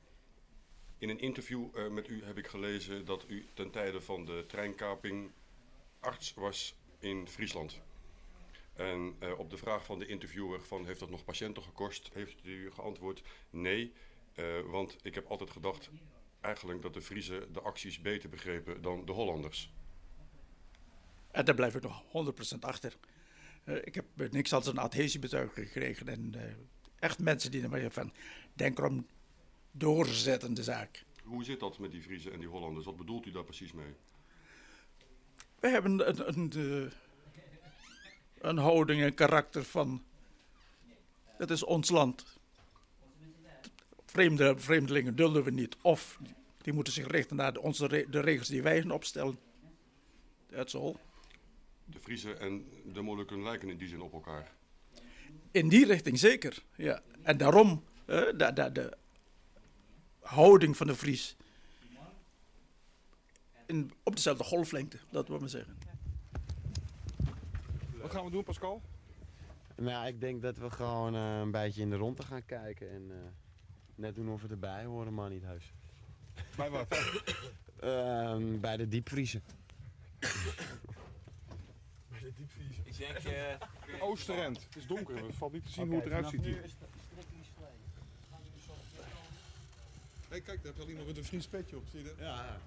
In 0.97 1.09
een 1.09 1.19
interview 1.19 1.67
eh, 1.73 1.87
met 1.87 2.07
u 2.07 2.23
heb 2.23 2.37
ik 2.37 2.47
gelezen 2.47 3.05
dat 3.05 3.25
u 3.27 3.45
ten 3.53 3.71
tijde 3.71 4.01
van 4.01 4.25
de 4.25 4.43
treinkaping 4.47 5.31
arts 5.99 6.33
was 6.33 6.75
in 6.99 7.27
Friesland. 7.27 7.81
En 8.73 9.15
eh, 9.19 9.39
op 9.39 9.49
de 9.49 9.57
vraag 9.57 9.85
van 9.85 9.99
de 9.99 10.05
interviewer 10.05 10.63
van 10.63 10.85
heeft 10.85 10.99
dat 10.99 11.09
nog 11.09 11.23
patiënten 11.23 11.63
gekost, 11.63 12.09
heeft 12.13 12.45
u 12.45 12.71
geantwoord 12.71 13.21
nee, 13.49 13.93
eh, 14.33 14.45
want 14.65 14.97
ik 15.01 15.15
heb 15.15 15.27
altijd 15.27 15.49
gedacht 15.49 15.89
eigenlijk 16.41 16.81
dat 16.81 16.93
de 16.93 17.01
Friesen 17.01 17.53
de 17.53 17.61
acties 17.61 18.01
beter 18.01 18.29
begrepen 18.29 18.81
dan 18.81 19.05
de 19.05 19.11
Hollanders. 19.11 19.73
En 21.31 21.45
daar 21.45 21.55
blijf 21.55 21.75
ik 21.75 21.81
nog 21.81 22.03
100% 22.11 22.59
achter. 22.59 22.97
Ik 23.83 23.95
heb 23.95 24.31
niks 24.31 24.53
als 24.53 24.67
een 24.67 24.77
adhesiebetuiging 24.77 25.67
gekregen. 25.67 26.07
En 26.07 26.33
echt 26.99 27.19
mensen 27.19 27.51
die 27.51 27.63
er 27.63 27.69
maar 27.69 27.91
van, 27.91 28.13
denk 28.53 28.77
erom, 28.77 29.07
doorzetten 29.77 30.53
de 30.53 30.63
zaak. 30.63 31.03
Hoe 31.23 31.43
zit 31.43 31.59
dat 31.59 31.77
met 31.79 31.91
die 31.91 32.01
Friesen 32.01 32.33
en 32.33 32.39
die 32.39 32.47
Hollanders? 32.47 32.85
Wat 32.85 32.97
bedoelt 32.97 33.25
u 33.25 33.31
daar 33.31 33.43
precies 33.43 33.71
mee? 33.71 33.93
We 35.59 35.67
hebben 35.67 36.07
een, 36.07 36.27
een, 36.27 36.57
een, 36.57 36.91
een 38.37 38.57
houding 38.57 39.01
en 39.01 39.13
karakter 39.13 39.63
van, 39.63 40.03
het 41.25 41.49
is 41.49 41.63
ons 41.63 41.89
land. 41.89 42.25
Vreemde, 44.05 44.57
vreemdelingen 44.57 45.15
dulden 45.15 45.43
we 45.43 45.51
niet. 45.51 45.77
Of 45.81 46.19
die 46.61 46.73
moeten 46.73 46.93
zich 46.93 47.07
richten 47.07 47.35
naar 47.35 47.53
de, 47.53 47.61
onze, 47.61 48.07
de 48.09 48.19
regels 48.19 48.47
die 48.47 48.61
wij 48.61 48.89
opstellen. 48.89 49.39
That's 50.49 50.75
all. 50.75 50.95
De 51.85 51.99
Friesen 51.99 52.39
en 52.39 52.65
de 52.93 53.01
Molukken 53.01 53.43
lijken 53.43 53.69
in 53.69 53.77
die 53.77 53.87
zin 53.87 54.01
op 54.01 54.13
elkaar. 54.13 54.51
In 55.51 55.69
die 55.69 55.85
richting 55.85 56.19
zeker, 56.19 56.63
ja. 56.75 57.01
En 57.21 57.37
daarom 57.37 57.83
eh, 58.05 58.21
de 58.37 58.97
houding 60.25 60.77
van 60.77 60.87
de 60.87 60.95
Fries 60.95 61.35
in, 63.65 63.91
op 64.03 64.15
dezelfde 64.15 64.43
golflengte, 64.43 64.97
dat 65.09 65.27
wil 65.27 65.39
maar 65.39 65.49
zeggen. 65.49 65.77
Wat 68.01 68.11
gaan 68.11 68.25
we 68.25 68.31
doen, 68.31 68.43
Pascal? 68.43 68.81
Nou, 69.75 70.07
ik 70.07 70.19
denk 70.19 70.41
dat 70.41 70.57
we 70.57 70.69
gewoon 70.69 71.15
eh, 71.15 71.39
een 71.39 71.51
beetje 71.51 71.81
in 71.81 71.89
de 71.89 71.95
ronde 71.95 72.23
gaan 72.23 72.45
kijken 72.45 72.91
en 72.91 73.11
eh, 73.11 73.17
net 73.95 74.15
doen 74.15 74.29
of 74.29 74.41
we 74.41 74.47
erbij 74.47 74.85
horen, 74.85 75.13
maar 75.13 75.29
niet 75.29 75.43
huis. 75.43 75.73
Bij 76.55 76.69
wat? 76.69 76.87
Ehm, 77.79 78.59
bij 78.59 78.77
de 78.77 78.87
diepvriezen. 78.87 79.43
Ik 82.83 82.97
denk... 82.97 83.17
eh 83.17 83.55
Oosterend. 83.99 84.63
Het 84.63 84.75
is 84.75 84.87
donker. 84.87 85.25
Het 85.25 85.35
valt 85.35 85.53
niet 85.53 85.65
te 85.65 85.71
zien 85.71 85.87
hoe 85.87 85.95
het 85.95 86.05
eruit 86.05 86.27
ziet 86.27 86.43
hier. 86.43 86.65
Hé, 90.35 90.41
kijk, 90.41 90.57
daar 90.63 90.65
heeft 90.65 90.77
wel 90.77 90.87
iemand 90.87 91.07
met 91.07 91.17
een 91.17 91.25
Fries 91.25 91.47
petje 91.47 91.75
op. 91.75 91.83
Zie 91.91 91.99
je 91.99 92.05
dat? 92.05 92.15
Ja. 92.19 92.59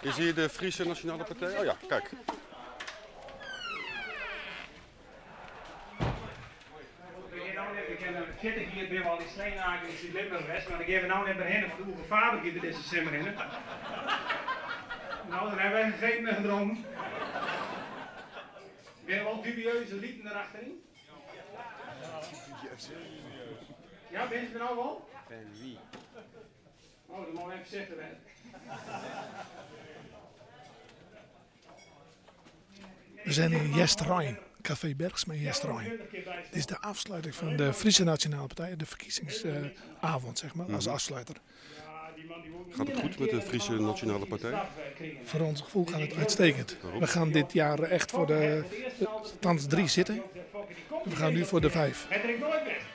Is 0.00 0.16
hier 0.16 0.34
de 0.34 0.48
Friese 0.48 0.84
Nationale 0.84 1.24
Partij? 1.24 1.58
Oh 1.58 1.64
ja, 1.64 1.76
kijk. 1.88 2.10
Ik 8.42 8.50
zit 8.50 8.56
ik 8.56 8.68
hier, 8.68 8.88
ben 8.88 9.02
wel 9.02 9.20
in 9.20 9.28
Steenaken, 9.28 9.88
ik 9.88 9.98
zit 9.98 10.12
Limburg 10.12 10.46
West, 10.46 10.68
maar 10.68 10.80
ik 10.80 10.86
geef 10.86 11.06
nou 11.06 11.26
net 11.26 11.36
beginnen 11.36 11.70
van 11.70 11.78
de 11.78 11.90
Oege 11.90 12.04
Vader 12.04 12.42
die 12.42 12.60
deze 12.60 12.82
simmer 12.82 13.14
in. 13.14 13.24
Nou, 15.28 15.50
dan 15.50 15.58
hebben 15.58 15.80
wij 15.80 15.92
geen 16.08 16.22
meer 16.22 16.34
gedronken. 16.34 16.84
Ben 19.04 19.16
je 19.16 19.22
wel 19.22 19.42
dubieuze 19.42 19.94
lieden 19.94 20.30
erachterin? 20.30 20.84
Ja, 22.62 23.33
ben 24.28 24.40
je 24.40 24.48
er 24.52 24.58
nou 24.58 24.76
wel? 24.76 25.08
En 25.28 25.46
wie? 25.60 25.78
Oh, 27.06 27.16
dan 27.24 27.32
moet 27.34 27.52
ik 27.52 27.58
even 27.58 27.66
zitten. 27.70 27.96
Hè. 27.98 28.10
We 33.24 33.32
zijn 33.32 33.52
in 33.52 33.72
Jest 33.74 34.00
Rijn, 34.00 34.38
Café 34.62 34.94
Bergsma 34.94 35.34
Jest 35.34 35.62
Rijn. 35.62 35.90
Dit 36.10 36.26
is 36.52 36.66
de 36.66 36.80
afsluiting 36.80 37.34
van 37.34 37.56
de 37.56 37.72
Friese 37.74 38.04
Nationale 38.04 38.46
Partij, 38.46 38.76
de 38.76 38.86
verkiezingsavond, 38.86 40.38
zeg 40.38 40.54
maar, 40.54 40.72
als 40.74 40.84
Mhm. 40.84 40.94
afsluiter. 40.94 41.36
Gaat 42.70 42.86
het 42.86 42.98
goed 43.00 43.18
met 43.18 43.30
de 43.30 43.40
Friese 43.42 43.72
Nationale 43.72 44.26
Partij? 44.26 44.62
Voor 45.24 45.40
ons 45.40 45.60
gevoel 45.60 45.84
gaat 45.84 46.00
het 46.00 46.14
uitstekend. 46.16 46.76
We 46.98 47.06
gaan 47.06 47.30
dit 47.30 47.52
jaar 47.52 47.78
echt 47.82 48.10
voor 48.10 48.26
de, 48.26 48.64
de 49.40 49.66
3 49.66 49.88
zitten. 49.88 50.22
We 51.04 51.16
gaan 51.16 51.32
nu 51.32 51.44
voor 51.44 51.60
de 51.60 51.70
5. 51.70 52.06
Hij 52.08 52.20
drinkt 52.20 52.40
nooit 52.40 52.64
weg. 52.64 52.92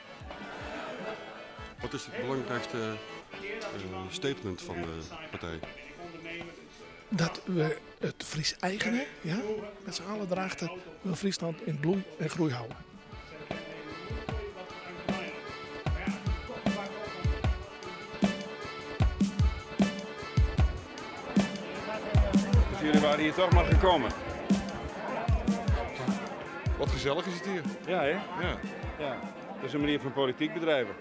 Wat 1.80 1.92
is 1.92 2.04
het 2.04 2.20
belangrijkste 2.20 2.78
eh, 2.78 4.00
statement 4.08 4.62
van 4.62 4.74
de 4.74 5.00
partij? 5.30 5.58
Dat 7.08 7.40
we 7.44 7.76
het 7.98 8.24
Fries 8.24 8.56
eigene, 8.58 9.06
ja, 9.20 9.36
met 9.84 9.94
z'n 9.94 10.02
allen 10.02 10.28
draagden, 10.28 10.70
wil 11.00 11.14
Friesland 11.14 11.66
in 11.66 11.80
bloei 11.80 12.02
en 12.18 12.30
groei 12.30 12.52
houden. 12.52 12.76
Dus 22.70 22.80
jullie 22.80 23.00
waren 23.00 23.20
hier 23.20 23.34
toch 23.34 23.52
maar 23.52 23.64
gekomen. 23.64 24.10
Wat 26.78 26.90
gezellig 26.90 27.26
is 27.26 27.34
het 27.34 27.44
hier. 27.44 27.62
Ja, 27.86 28.00
hè? 28.00 28.08
Ja. 28.08 28.58
Ja. 28.98 29.18
Dat 29.54 29.64
is 29.64 29.72
een 29.72 29.80
manier 29.80 30.00
van 30.00 30.12
politiek 30.12 30.54
bedrijven. 30.54 30.94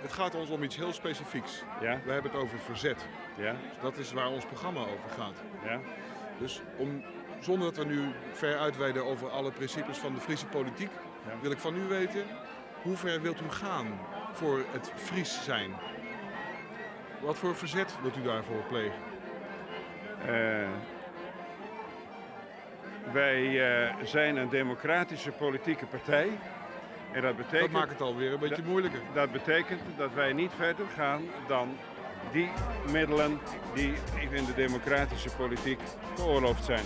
Het 0.00 0.12
gaat 0.12 0.34
ons 0.34 0.50
om 0.50 0.62
iets 0.62 0.76
heel 0.76 0.92
specifieks. 0.92 1.62
Ja. 1.80 2.00
We 2.04 2.12
hebben 2.12 2.30
het 2.30 2.40
over 2.40 2.58
verzet. 2.58 3.06
Ja. 3.36 3.54
Dat 3.80 3.96
is 3.96 4.12
waar 4.12 4.28
ons 4.28 4.44
programma 4.44 4.80
over 4.80 5.10
gaat. 5.16 5.42
Ja. 5.64 5.80
Dus 6.38 6.60
om, 6.76 7.04
zonder 7.40 7.74
dat 7.74 7.84
we 7.84 7.92
nu 7.92 8.12
ver 8.32 8.58
uitweiden 8.58 9.04
over 9.04 9.30
alle 9.30 9.50
principes 9.50 9.98
van 9.98 10.14
de 10.14 10.20
Friese 10.20 10.46
politiek, 10.46 10.90
wil 11.40 11.50
ik 11.50 11.58
van 11.58 11.76
u 11.76 11.88
weten, 11.88 12.24
hoe 12.82 12.96
ver 12.96 13.20
wilt 13.20 13.40
u 13.40 13.50
gaan 13.50 14.00
voor 14.32 14.64
het 14.70 14.92
Fries 14.96 15.44
zijn? 15.44 15.70
Wat 17.20 17.36
voor 17.36 17.56
verzet 17.56 17.96
wilt 18.02 18.16
u 18.16 18.22
daarvoor 18.22 18.62
plegen? 18.68 19.02
Eh, 20.26 20.68
wij 23.12 23.60
eh, 23.60 23.94
zijn 24.02 24.36
een 24.36 24.48
democratische 24.48 25.30
politieke 25.30 25.86
partij. 25.86 26.30
En 27.12 27.22
dat 27.22 27.36
betekent. 27.36 27.60
Dat 27.60 27.70
maakt 27.70 27.92
het 27.92 28.00
alweer 28.00 28.32
een 28.32 28.38
beetje 28.38 28.62
moeilijker. 28.62 29.00
Dat 29.14 29.32
betekent 29.32 29.80
dat 29.96 30.14
wij 30.14 30.32
niet 30.32 30.50
verder 30.56 30.86
gaan 30.86 31.22
dan 31.48 31.68
die 32.32 32.48
middelen 32.92 33.38
die 33.74 33.92
in 34.30 34.44
de 34.44 34.54
democratische 34.54 35.30
politiek 35.30 35.80
geoorloofd 36.16 36.64
zijn. 36.64 36.84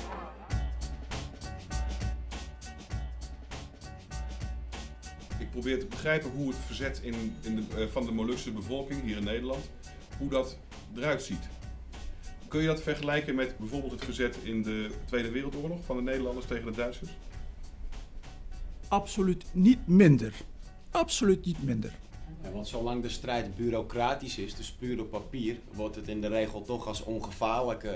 Ik 5.39 5.51
probeer 5.51 5.79
te 5.79 5.87
begrijpen 5.87 6.31
hoe 6.31 6.49
het 6.49 6.57
verzet 6.67 7.01
in, 7.03 7.37
in 7.43 7.57
de, 7.57 7.63
eh, 7.77 7.87
van 7.87 8.05
de 8.05 8.13
Molukse 8.13 8.53
bevolking 8.53 9.03
hier 9.03 9.17
in 9.17 9.25
Nederland, 9.25 9.71
hoe 10.19 10.29
dat 10.29 10.59
eruit 10.97 11.23
ziet. 11.23 11.49
Kun 12.49 12.61
je 12.61 12.67
dat 12.67 12.83
vergelijken 12.83 13.35
met 13.35 13.59
bijvoorbeeld 13.59 13.93
het 13.93 14.05
verzet 14.05 14.37
in 14.43 14.63
de 14.63 14.91
Tweede 15.05 15.31
Wereldoorlog 15.31 15.85
van 15.85 15.97
de 15.97 16.03
Nederlanders 16.03 16.47
tegen 16.47 16.67
de 16.67 16.77
Duitsers? 16.77 17.11
Absoluut 18.95 19.45
niet 19.53 19.87
minder. 19.87 20.35
Absoluut 20.91 21.45
niet 21.45 21.63
minder. 21.63 21.93
Ja, 22.43 22.51
want 22.51 22.69
zolang 22.69 23.03
de 23.03 23.09
strijd 23.09 23.57
bureaucratisch 23.57 24.39
is, 24.39 24.55
dus 24.55 24.73
puur 24.73 25.01
op 25.01 25.11
papier, 25.11 25.59
wordt 25.73 25.97
het 25.97 26.09
in 26.09 26.21
de 26.21 26.29
regel 26.29 26.63
toch 26.63 26.87
als 26.87 27.03
ongevaarlijk 27.03 27.89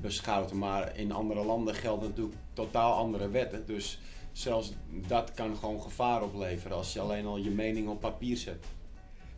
beschouwd. 0.00 0.52
Maar 0.52 0.96
in 0.96 1.12
andere 1.12 1.44
landen 1.44 1.74
gelden 1.74 2.08
natuurlijk 2.08 2.36
totaal 2.52 2.92
andere 2.92 3.28
wetten. 3.28 3.66
Dus 3.66 4.00
zelfs 4.32 4.72
dat 5.06 5.32
kan 5.34 5.56
gewoon 5.56 5.82
gevaar 5.82 6.22
opleveren 6.22 6.76
als 6.76 6.92
je 6.92 7.00
alleen 7.00 7.26
al 7.26 7.36
je 7.36 7.50
mening 7.50 7.88
op 7.88 8.00
papier 8.00 8.36
zet. 8.36 8.66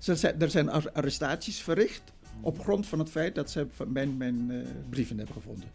Er 0.07 0.17
zijn, 0.17 0.51
zijn 0.51 0.71
ar- 0.71 0.93
arrestaties 0.93 1.63
verricht 1.63 2.03
op 2.41 2.61
grond 2.61 2.87
van 2.87 2.99
het 2.99 3.11
feit 3.11 3.35
dat 3.35 3.51
ze 3.51 3.67
mijn, 3.87 4.17
mijn 4.17 4.51
eh, 4.51 4.59
brieven 4.91 5.17
hebben 5.17 5.35
gevonden. 5.35 5.69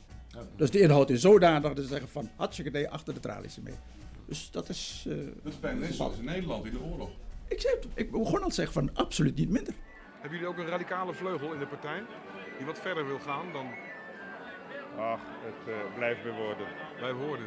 Dus 0.55 0.71
de 0.71 0.79
inhoud 0.79 1.09
is 1.09 1.21
zodanig 1.21 1.73
dat 1.73 1.83
ze 1.83 1.89
zeggen 1.89 2.09
van 2.09 2.29
hartstikke 2.35 2.69
idee 2.69 2.89
achter 2.89 3.13
de 3.13 3.19
tralies 3.19 3.57
mee. 3.63 3.75
Dus 4.29 4.51
dat 4.51 4.69
is... 4.69 5.05
eh, 5.09 5.15
Dat 5.43 5.53
is 5.53 5.59
bijna 5.59 5.79
net 5.79 5.93
zoals 5.93 6.17
in 6.17 6.25
Nederland 6.25 6.65
in 6.65 6.71
de 6.71 6.79
oorlog. 6.79 7.09
ik, 7.47 7.61
zei, 7.61 7.73
het- 7.75 7.87
ik 7.93 8.11
begon 8.11 8.41
al 8.43 8.47
te 8.49 8.53
zeggen 8.55 8.73
van 8.73 8.89
absoluut 8.93 9.35
niet 9.35 9.49
minder. 9.49 9.73
Hebben 10.19 10.39
jullie 10.39 10.53
ook 10.53 10.57
een 10.57 10.67
radicale 10.67 11.13
vleugel 11.13 11.53
in 11.53 11.59
de 11.59 11.65
partij 11.67 12.03
die 12.57 12.65
wat 12.65 12.79
verder 12.79 13.05
wil 13.07 13.19
gaan 13.19 13.51
dan 13.53 13.67
Ach, 14.97 15.19
het 15.43 15.73
eh, 15.73 15.95
blijft 15.95 16.23
bewoorden. 16.23 16.67
wij 16.99 17.13
woorden? 17.13 17.45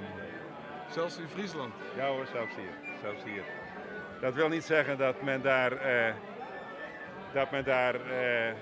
Zelfs 0.91 1.19
in 1.19 1.29
Friesland. 1.29 1.75
Ja 1.97 2.07
hoor, 2.09 2.27
zelfs 2.33 2.55
hier. 2.55 2.97
Zelfs 3.03 3.25
hier. 3.25 3.43
Dat 4.21 4.35
wil 4.35 4.49
niet 4.49 4.65
zeggen 4.65 4.99
dat 4.99 5.23
men 5.23 5.43
daar, 5.43 5.73
eh, 5.73 6.15
dat 7.33 7.51
men 7.51 7.65
daar 7.65 7.95
eh, 7.95 8.55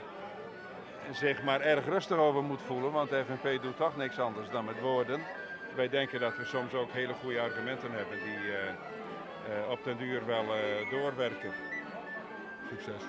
zich 1.13 1.43
maar 1.43 1.61
erg 1.61 1.85
rustig 1.85 2.17
over 2.17 2.43
moet 2.43 2.63
voelen, 2.63 2.93
want 2.93 3.11
de 3.11 3.25
FNP 3.25 3.63
doet 3.63 3.77
toch 3.77 3.97
niks 3.97 4.19
anders 4.19 4.51
dan 4.51 4.65
met 4.65 4.81
woorden. 4.81 5.21
Wij 5.75 5.89
denken 5.89 6.21
dat 6.21 6.37
we 6.37 6.45
soms 6.45 6.75
ook 6.75 6.91
hele 6.93 7.13
goede 7.13 7.41
argumenten 7.41 7.91
hebben 7.93 8.17
die 8.25 8.53
eh, 8.57 8.69
eh, 8.69 9.71
op 9.71 9.85
den 9.85 9.99
duur 9.99 10.27
wel 10.27 10.43
eh, 10.55 10.91
doorwerken. 10.91 11.51
Succes. 12.69 13.03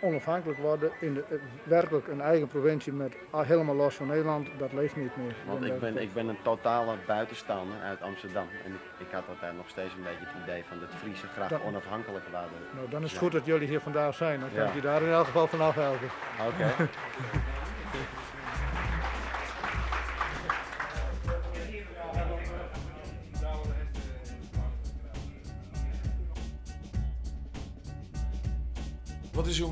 Onafhankelijk 0.00 0.58
worden, 0.58 0.90
in 1.00 1.14
de, 1.14 1.40
werkelijk 1.62 2.08
een 2.08 2.20
eigen 2.20 2.48
provincie 2.48 2.92
met 2.92 3.14
ah, 3.30 3.46
helemaal 3.46 3.74
los 3.74 3.94
van 3.94 4.06
Nederland, 4.06 4.48
dat 4.58 4.72
leeft 4.72 4.96
niet 4.96 5.16
meer. 5.16 5.34
Want 5.46 5.64
ik 5.64 5.80
ben, 5.80 5.98
ik 5.98 6.12
ben 6.12 6.28
een 6.28 6.42
totale 6.42 6.94
buitenstaander 7.06 7.80
uit 7.80 8.02
Amsterdam. 8.02 8.46
En 8.64 8.72
ik, 8.72 9.06
ik 9.06 9.12
had 9.12 9.28
altijd 9.28 9.56
nog 9.56 9.68
steeds 9.68 9.94
een 9.94 10.02
beetje 10.02 10.24
het 10.26 10.42
idee 10.42 10.64
van 10.68 10.80
dat 10.80 10.88
Friese 10.94 11.26
graag 11.26 11.62
onafhankelijk 11.62 12.24
waren. 12.32 12.50
Nou, 12.74 12.88
dan 12.90 13.02
is 13.02 13.10
het 13.10 13.20
Ja. 13.20 13.26
goed 13.26 13.32
dat 13.32 13.44
jullie 13.46 13.68
hier 13.68 13.80
vandaag 13.80 14.14
zijn. 14.14 14.40
Dan 14.40 14.48
kan 14.54 14.62
Ja. 14.62 14.68
ik 14.68 14.74
je 14.74 14.80
daar 14.80 15.02
in 15.02 15.10
elk 15.12 15.26
geval 15.26 15.46
van 15.46 15.60
afhelpen. 15.60 16.08
Oké. 16.46 16.66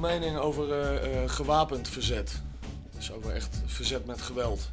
mening 0.06 0.36
over 0.36 0.72
eh, 0.72 1.22
eh, 1.22 1.30
gewapend 1.30 1.88
verzet? 1.88 2.42
Dus 2.96 3.12
over 3.12 3.34
echt 3.34 3.62
verzet 3.66 4.06
met 4.06 4.22
geweld. 4.22 4.70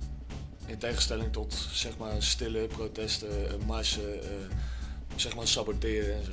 In 0.66 0.78
tegenstelling 0.78 1.32
tot 1.34 1.68
zeg 1.72 1.98
maar 1.98 2.24
stille 2.24 2.68
protesten, 2.68 3.48
eh, 3.50 3.54
marsen, 3.68 4.24
eh, 4.24 4.30
zeg 5.16 5.36
maar 5.36 5.48
saboteren 5.48 6.16
en 6.16 6.26
zo. 6.26 6.32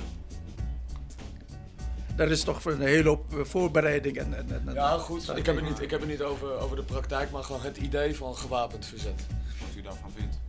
Daar 2.15 2.29
is 2.29 2.43
toch 2.43 2.65
een 2.65 2.81
hele 2.81 3.09
hoop 3.09 3.25
voorbereiding 3.41 4.17
en... 4.17 4.33
en, 4.37 4.61
en 4.67 4.73
Ja, 4.73 4.97
goed. 4.97 5.37
Ik 5.37 5.45
heb 5.45 5.55
het 5.55 5.65
niet, 5.65 5.81
ik 5.81 5.91
heb 5.91 5.99
het 5.99 6.09
niet 6.09 6.21
over, 6.21 6.59
over 6.59 6.75
de 6.75 6.83
praktijk, 6.83 7.31
maar 7.31 7.43
gewoon 7.43 7.61
het 7.61 7.77
idee 7.77 8.15
van 8.15 8.35
gewapend 8.35 8.85
verzet. 8.85 9.25
Wat 9.59 9.75
u 9.77 9.81
daarvan 9.81 10.11
vindt? 10.15 10.39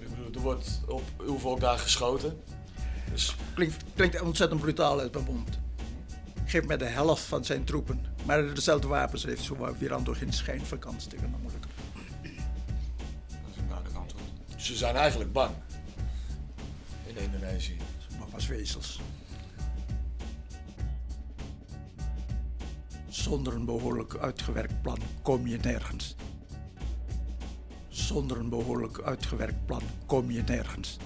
Ik 0.00 0.08
bedoel, 0.10 0.32
er 0.34 0.40
wordt 0.40 0.80
op 0.86 1.02
uw 1.26 1.38
volk 1.38 1.60
daar 1.60 1.78
geschoten. 1.78 2.40
Dus 3.12 3.34
Klinkt, 3.54 3.84
klinkt 3.94 4.20
ontzettend 4.20 4.60
brutaal 4.60 5.00
uit 5.00 5.12
mijn 5.12 5.24
mond. 5.24 5.58
Geef 6.48 6.66
mij 6.66 6.76
de 6.76 6.84
helft 6.84 7.22
van 7.22 7.44
zijn 7.44 7.64
troepen. 7.64 8.04
Maar 8.26 8.54
dezelfde 8.54 8.88
wapens 8.88 9.24
heeft 9.24 9.42
zo 9.42 9.76
weer 9.78 9.94
aan 9.94 10.04
door 10.04 10.16
geen 10.16 10.32
schijn 10.32 10.60
van 10.60 10.78
kans 10.78 11.06
tegen 11.06 11.30
namelijk. 11.30 11.64
Dat 13.28 13.50
is 13.50 13.56
een 13.56 13.68
duidelijk 13.68 13.96
antwoord. 13.96 14.22
ze 14.56 14.76
zijn 14.76 14.96
eigenlijk 14.96 15.32
bang. 15.32 15.54
In 17.06 17.16
Indonesië. 17.16 17.76
Maar 18.18 18.28
als 18.34 18.46
wezels. 18.46 19.00
Zonder 23.08 23.54
een 23.54 23.64
behoorlijk 23.64 24.16
uitgewerkt 24.16 24.82
plan 24.82 24.98
kom 25.22 25.46
je 25.46 25.58
nergens. 25.58 26.14
Zonder 27.88 28.38
een 28.38 28.48
behoorlijk 28.48 29.00
uitgewerkt 29.00 29.66
plan 29.66 29.82
kom 30.06 30.30
je 30.30 30.42
nergens. 30.42 30.96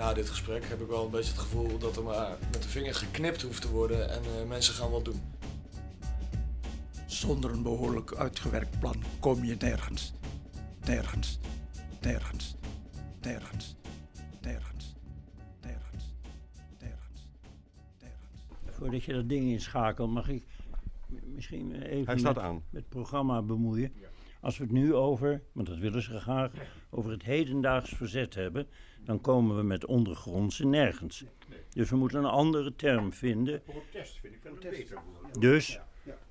Na 0.00 0.14
dit 0.14 0.28
gesprek 0.28 0.64
heb 0.64 0.80
ik 0.80 0.86
wel 0.86 1.04
een 1.04 1.10
beetje 1.10 1.32
het 1.32 1.40
gevoel 1.40 1.78
dat 1.78 1.96
er 1.96 2.02
maar 2.02 2.38
met 2.52 2.62
de 2.62 2.68
vinger 2.68 2.94
geknipt 2.94 3.42
hoeft 3.42 3.62
te 3.62 3.70
worden 3.70 4.10
en 4.10 4.22
eh, 4.22 4.48
mensen 4.48 4.74
gaan 4.74 4.90
wat 4.90 5.04
doen. 5.04 5.20
Zonder 7.06 7.50
een 7.50 7.62
behoorlijk 7.62 8.14
uitgewerkt 8.14 8.78
plan 8.78 9.02
kom 9.18 9.44
je 9.44 9.56
nergens. 9.58 10.12
Nergens. 10.84 11.38
Nergens. 12.00 12.56
Nergens. 13.20 13.76
Nergens. 14.40 14.94
Nergens. 15.60 16.14
Nergens. 16.78 17.28
Voordat 18.70 19.04
je 19.04 19.12
dat 19.12 19.28
ding 19.28 19.50
inschakelt, 19.50 20.10
mag 20.10 20.28
ik 20.28 20.44
misschien 21.24 21.82
even 21.82 22.06
Hij 22.06 22.18
staat 22.18 22.34
met, 22.34 22.44
aan. 22.44 22.54
met 22.54 22.82
het 22.82 22.88
programma 22.88 23.42
bemoeien. 23.42 23.92
Als 24.40 24.58
we 24.58 24.64
het 24.64 24.72
nu 24.72 24.94
over, 24.94 25.42
want 25.52 25.66
dat 25.66 25.78
willen 25.78 26.02
ze 26.02 26.20
graag, 26.20 26.50
over 26.90 27.10
het 27.10 27.22
hedendaags 27.22 27.90
verzet 27.90 28.34
hebben, 28.34 28.66
dan 29.04 29.20
komen 29.20 29.56
we 29.56 29.62
met 29.62 29.86
ondergrondse 29.86 30.66
nergens. 30.66 31.24
Dus 31.70 31.90
we 31.90 31.96
moeten 31.96 32.18
een 32.18 32.30
andere 32.30 32.76
term 32.76 33.12
vinden. 33.12 33.62
Protest 33.62 34.18
vind 34.20 34.34
ik 34.34 34.42
wel 34.42 34.52
een 34.52 34.70
beter 34.70 34.98
woord. 35.04 35.40
Dus 35.40 35.80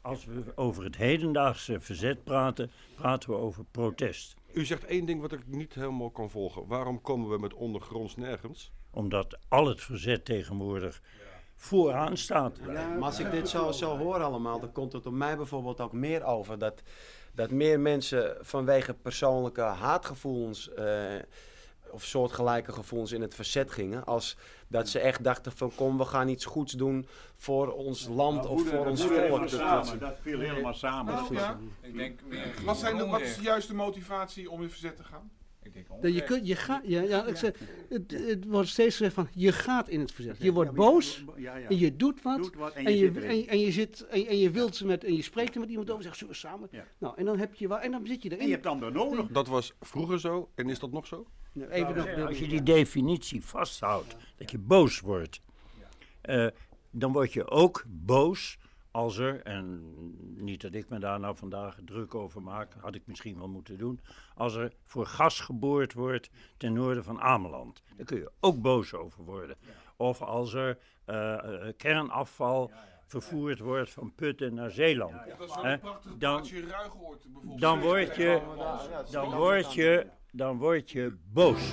als 0.01 0.25
we 0.25 0.43
over 0.55 0.83
het 0.83 0.95
hedendaagse 0.95 1.79
verzet 1.79 2.23
praten, 2.23 2.71
praten 2.95 3.29
we 3.29 3.35
over 3.35 3.63
protest. 3.71 4.35
U 4.53 4.65
zegt 4.65 4.85
één 4.85 5.05
ding 5.05 5.21
wat 5.21 5.31
ik 5.31 5.47
niet 5.47 5.73
helemaal 5.73 6.09
kan 6.09 6.29
volgen. 6.29 6.67
Waarom 6.67 7.01
komen 7.01 7.29
we 7.29 7.37
met 7.37 7.53
ondergronds 7.53 8.15
nergens? 8.15 8.71
Omdat 8.91 9.37
al 9.47 9.67
het 9.67 9.81
verzet 9.81 10.25
tegenwoordig 10.25 11.01
vooraan 11.55 12.17
staat. 12.17 12.59
maar 12.65 13.01
als 13.01 13.19
ik 13.19 13.31
dit 13.31 13.49
zo, 13.49 13.71
zo 13.71 13.97
hoor 13.97 14.23
allemaal, 14.23 14.59
dan 14.59 14.71
komt 14.71 14.93
het 14.93 15.05
op 15.05 15.13
mij 15.13 15.37
bijvoorbeeld 15.37 15.81
ook 15.81 15.93
meer 15.93 16.23
over 16.23 16.59
dat, 16.59 16.83
dat 17.33 17.51
meer 17.51 17.79
mensen 17.79 18.37
vanwege 18.41 18.93
persoonlijke 18.93 19.61
haatgevoelens 19.61 20.73
eh, 20.73 20.85
of 21.91 22.03
soortgelijke 22.03 22.71
gevoelens 22.71 23.11
in 23.11 23.21
het 23.21 23.35
verzet 23.35 23.71
gingen, 23.71 24.05
als 24.05 24.37
dat 24.67 24.89
ze 24.89 24.99
echt 24.99 25.23
dachten 25.23 25.51
van 25.51 25.71
kom, 25.75 25.97
we 25.97 26.05
gaan 26.05 26.27
iets 26.27 26.45
goeds 26.45 26.73
doen 26.73 27.07
voor 27.35 27.73
ons 27.73 28.07
land 28.07 28.43
Nou, 28.43 28.49
of 28.49 28.67
voor 28.67 28.85
ons 28.85 29.03
volk. 29.03 29.47
samen, 29.49 29.99
dat 29.99 30.17
viel 30.21 30.39
helemaal 30.39 30.73
samen. 30.73 31.13
Nou, 31.13 31.33
ja. 31.35 31.59
Ik 31.81 31.95
denk 31.95 32.19
meer 32.27 32.53
Wat, 32.65 32.77
zijn 32.77 32.97
de, 32.97 33.05
wat 33.05 33.21
is 33.21 33.35
de 33.35 33.41
juiste 33.41 33.75
motivatie 33.75 34.51
om 34.51 34.61
in 34.61 34.69
verzet 34.69 34.95
te 34.95 35.03
gaan? 35.03 35.31
Ik 35.63 35.73
denk 35.73 35.87
Dat 36.01 36.13
je, 36.13 36.23
kunt, 36.23 36.47
je, 36.47 36.55
gaat, 36.55 36.81
ja, 36.85 37.01
ja, 37.01 37.25
ik 37.25 37.35
zeg, 37.35 37.53
het, 37.89 38.11
het 38.11 38.45
wordt 38.45 38.69
steeds 38.69 38.97
gezegd 38.97 39.13
van 39.13 39.27
je 39.33 39.51
gaat 39.51 39.89
in 39.89 39.99
het 39.99 40.11
verzet. 40.11 40.37
Je 40.39 40.51
wordt 40.51 40.71
boos 40.71 41.25
en 41.67 41.77
je 41.77 41.95
doet 41.95 42.21
wat. 42.21 42.37
Doet 42.37 42.55
wat 42.55 42.73
en 42.73 42.85
en, 42.85 42.95
je 42.97 43.11
en, 43.11 43.47
en 43.47 43.59
je 43.59 43.71
zit 43.71 44.07
en, 44.07 44.27
en 44.27 44.37
je 44.37 44.49
wilt 44.49 44.75
ze 44.75 44.85
met 44.85 45.03
en 45.03 45.15
je 45.15 45.21
spreekt 45.21 45.53
er 45.53 45.59
met 45.59 45.69
iemand 45.69 45.89
over, 45.89 46.03
zegt 46.03 46.17
zullen 46.17 46.33
we 46.33 46.39
samen. 46.39 46.69
Nou, 46.97 47.17
en 47.17 47.25
dan 47.25 47.37
heb 47.37 47.55
je 47.55 47.67
wel 47.67 47.79
en 47.79 47.91
dan 47.91 48.05
zit 48.05 48.23
je 48.23 48.29
erin. 48.29 48.39
En 48.39 48.45
je 48.45 48.51
hebt 48.51 48.63
dan 48.63 48.93
nodig. 48.93 49.27
Dat 49.27 49.47
was 49.47 49.73
vroeger 49.81 50.19
zo 50.19 50.49
en 50.55 50.69
is 50.69 50.79
dat 50.79 50.91
nog 50.91 51.07
zo? 51.07 51.27
Nou, 51.51 51.71
even 51.71 51.95
nog, 51.95 52.27
Als 52.27 52.39
je 52.39 52.47
die 52.47 52.63
definitie 52.63 53.43
vasthoudt, 53.43 54.15
dat 54.37 54.51
je 54.51 54.57
boos 54.57 54.99
wordt, 54.99 55.41
eh, 56.21 56.47
dan 56.91 57.11
word 57.11 57.33
je 57.33 57.49
ook 57.49 57.83
boos 57.87 58.58
als 58.91 59.17
er, 59.17 59.41
en 59.41 59.81
niet 60.43 60.61
dat 60.61 60.73
ik 60.73 60.89
me 60.89 60.99
daar 60.99 61.19
nou 61.19 61.35
vandaag 61.35 61.77
druk 61.85 62.15
over 62.15 62.41
maak, 62.41 62.73
had 62.79 62.95
ik 62.95 63.01
misschien 63.05 63.37
wel 63.37 63.47
moeten 63.47 63.77
doen, 63.77 63.99
als 64.35 64.55
er 64.55 64.73
voor 64.85 65.05
gas 65.05 65.39
geboord 65.39 65.93
wordt 65.93 66.29
ten 66.57 66.73
noorden 66.73 67.03
van 67.03 67.21
Ameland. 67.21 67.83
Daar 67.95 68.05
kun 68.05 68.17
je 68.17 68.31
ook 68.39 68.61
boos 68.61 68.93
over 68.93 69.23
worden. 69.23 69.55
Of 69.95 70.21
als 70.21 70.53
er 70.53 70.77
eh, 71.05 71.67
eh, 71.67 71.73
kernafval 71.77 72.71
vervoerd 73.05 73.59
wordt 73.59 73.89
van 73.89 74.13
Putten 74.15 74.53
naar 74.53 74.71
Zeeland. 74.71 75.13
Dat 75.13 75.49
is 75.49 75.55
wel 75.55 75.65
een 75.65 75.79
prachtig 75.79 76.17
dan, 76.17 76.41
bijvoorbeeld. 76.41 77.59
dan 77.59 77.81
word 77.81 78.15
je, 78.15 78.41
dan 79.11 79.35
word 79.35 79.73
je, 79.73 80.07
dan 80.31 80.57
word 80.57 80.91
je 80.91 81.17
boos. 81.31 81.71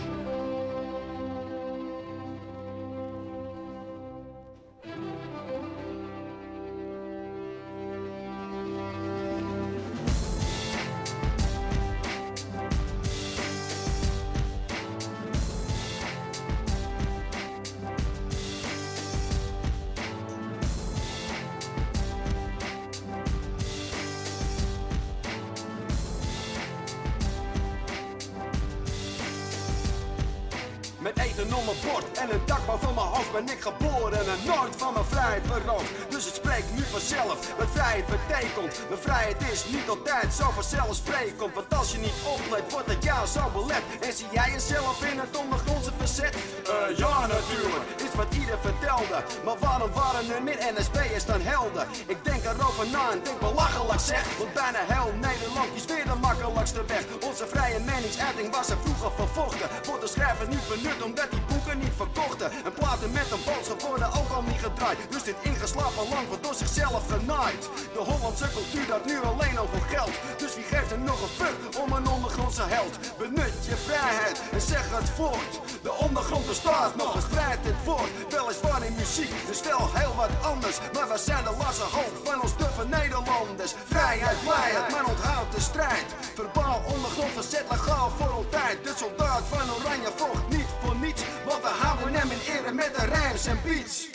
Met 31.07 31.19
eten 31.19 31.55
op 31.55 31.64
mijn 31.64 31.81
bord 31.87 32.19
en 32.19 32.29
een 32.35 32.47
dak 32.47 32.66
boven 32.66 32.95
mijn 32.95 33.07
hoofd 33.07 33.33
ben 33.33 33.49
ik 33.55 33.61
geboren 33.69 34.19
en 34.19 34.40
nooit 34.53 34.75
van 34.77 34.92
mijn 34.92 35.05
vrijheid 35.05 35.42
beroofd. 35.42 35.90
Dus 36.09 36.25
het 36.25 36.35
spreekt 36.35 36.71
nu 36.77 36.83
vanzelf 36.83 37.37
wat 37.59 37.71
vrijheid 37.77 38.07
betekent. 38.16 38.73
Mijn 38.88 39.01
vrijheid 39.01 39.40
is 39.53 39.64
niet 39.75 39.88
altijd 39.88 40.35
zo 40.40 40.51
vanzelfsprekend. 40.51 41.55
Want 41.55 41.75
als 41.75 41.92
je 41.92 41.99
niet 41.99 42.19
oplet, 42.37 42.73
wordt 42.73 42.90
het 42.95 43.05
jou 43.05 43.27
zo 43.27 43.42
belet. 43.57 43.85
En 44.07 44.12
zie 44.19 44.31
jij 44.33 44.51
jezelf 44.51 45.05
in 45.11 45.19
het 45.19 45.37
ondergrondse 45.42 45.92
verzet? 45.99 46.35
Eh, 46.35 46.97
ja, 47.03 47.27
natuurlijk, 47.37 47.85
is 48.07 48.14
wat 48.21 48.35
ieder 48.40 48.59
vertelde. 48.69 49.19
Maar 49.45 49.59
waarom 49.59 49.92
waren 49.92 50.35
er 50.35 50.42
meer 50.42 50.61
NSB'ers 50.75 51.27
dan 51.33 51.40
helden? 51.40 51.87
Ik 52.07 52.25
denk 52.29 52.42
erover 52.45 52.87
na 52.95 53.05
en 53.11 53.21
denk 53.23 53.40
belachelijk 53.40 54.01
zeg. 54.01 54.25
Want 54.38 54.53
bijna 54.53 54.81
heel 54.92 55.12
Nederland 55.29 55.69
kiest 55.73 55.90
weer 55.95 56.07
de 56.12 56.19
makkelijkste 56.27 56.83
weg. 56.92 57.05
Onze 57.31 57.47
vrije 57.53 57.79
meningsuiting 57.81 58.49
was 58.57 58.69
er 58.71 58.79
vroeger 58.85 59.12
vervochten. 59.21 59.69
Wordt 59.88 60.03
de 60.05 60.09
schrijver 60.09 60.49
niet 60.49 60.69
benut 60.69 60.96
omdat 61.03 61.31
die 61.31 61.41
boeken 61.49 61.79
niet 61.79 61.97
verkochten. 61.97 62.51
En 62.65 62.73
platen 62.73 63.11
met 63.13 63.31
een 63.31 63.45
boodschap 63.45 63.81
worden 63.83 64.09
ook 64.19 64.31
al 64.37 64.43
niet 64.43 64.61
gedraaid. 64.67 64.99
Dus 65.11 65.23
dit 65.23 65.37
ingeslapen 65.43 66.09
land 66.13 66.27
wordt 66.29 66.43
door 66.43 66.55
zichzelf 66.55 67.03
genaaid. 67.15 67.63
De 67.93 68.03
Hollandse 68.11 68.49
cultuur 68.57 68.87
dat 68.87 69.05
nu 69.07 69.17
alleen 69.21 69.59
al 69.59 69.69
voor 69.73 69.87
geld. 69.95 70.15
Dus 70.43 70.55
wie 70.55 70.65
geeft 70.65 70.91
er 70.91 70.99
nog 70.99 71.21
een 71.23 71.35
fuck 71.43 71.59
om 71.83 71.93
een 71.93 72.09
ondergrondse 72.09 72.63
held? 72.63 72.95
Benut 73.19 73.55
je 73.69 73.77
vrijheid 73.77 74.43
en 74.53 74.61
zeg 74.61 74.85
het 74.91 75.11
voort. 75.19 75.53
De 75.83 75.93
ondergrond 75.93 76.47
bestaat 76.47 76.97
nog, 76.97 77.13
verspreid 77.13 77.59
het 77.63 77.85
woord. 77.85 78.11
Weliswaar 78.29 78.83
in 78.85 78.95
muziek, 78.95 79.33
dus 79.47 79.61
wel 79.63 79.91
heel 79.93 80.15
wat 80.15 80.31
anders. 80.53 80.77
Maar 80.93 81.09
we 81.09 81.19
zijn 81.19 81.45
de 81.45 81.55
lasse 81.59 81.87
hoop 81.97 82.15
van 82.25 82.43
ons 82.43 82.57
duffe 82.57 82.87
Nederlanders. 82.99 83.73
Vrijheid, 83.87 84.39
blijheid, 84.45 84.91
maar 84.91 85.05
onthoud 85.05 85.53
de 85.55 85.61
strijd. 85.61 86.09
Verbaal 86.35 86.83
ondergrond 86.95 87.33
verzet 87.33 87.67
legaal 87.71 88.11
voor 88.17 88.33
altijd. 88.33 88.85
De 88.85 88.93
soldaat 88.97 89.45
van 89.53 89.75
Oranje 89.77 90.13
vocht 90.17 90.49
niet 90.49 90.65
voor 90.87 90.96
niets. 90.96 91.22
Want 91.44 91.62
we 91.62 91.68
houden 91.68 92.14
hem 92.14 92.31
in 92.31 92.38
ere 92.38 92.72
met 92.72 92.94
de 92.94 93.07
rijms 93.07 93.46
en 93.46 93.59
beats. 93.64 94.09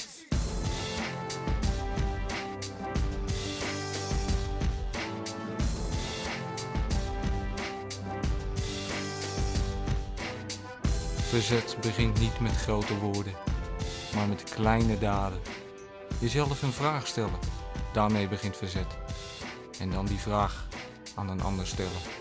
Verzet 11.30 11.78
begint 11.82 12.20
niet 12.20 12.40
met 12.40 12.56
grote 12.56 12.98
woorden, 12.98 13.34
maar 14.16 14.28
met 14.28 14.44
kleine 14.44 14.98
daden. 14.98 15.40
Jezelf 16.20 16.62
een 16.62 16.72
vraag 16.72 17.08
stellen, 17.08 17.40
daarmee 17.94 18.28
begint 18.28 18.58
verzet. 18.58 18.98
En 19.80 19.92
dan 19.92 20.06
die 20.06 20.20
vraag 20.20 20.68
aan 21.16 21.30
een 21.30 21.42
ander 21.42 21.68
stellen. 21.68 22.21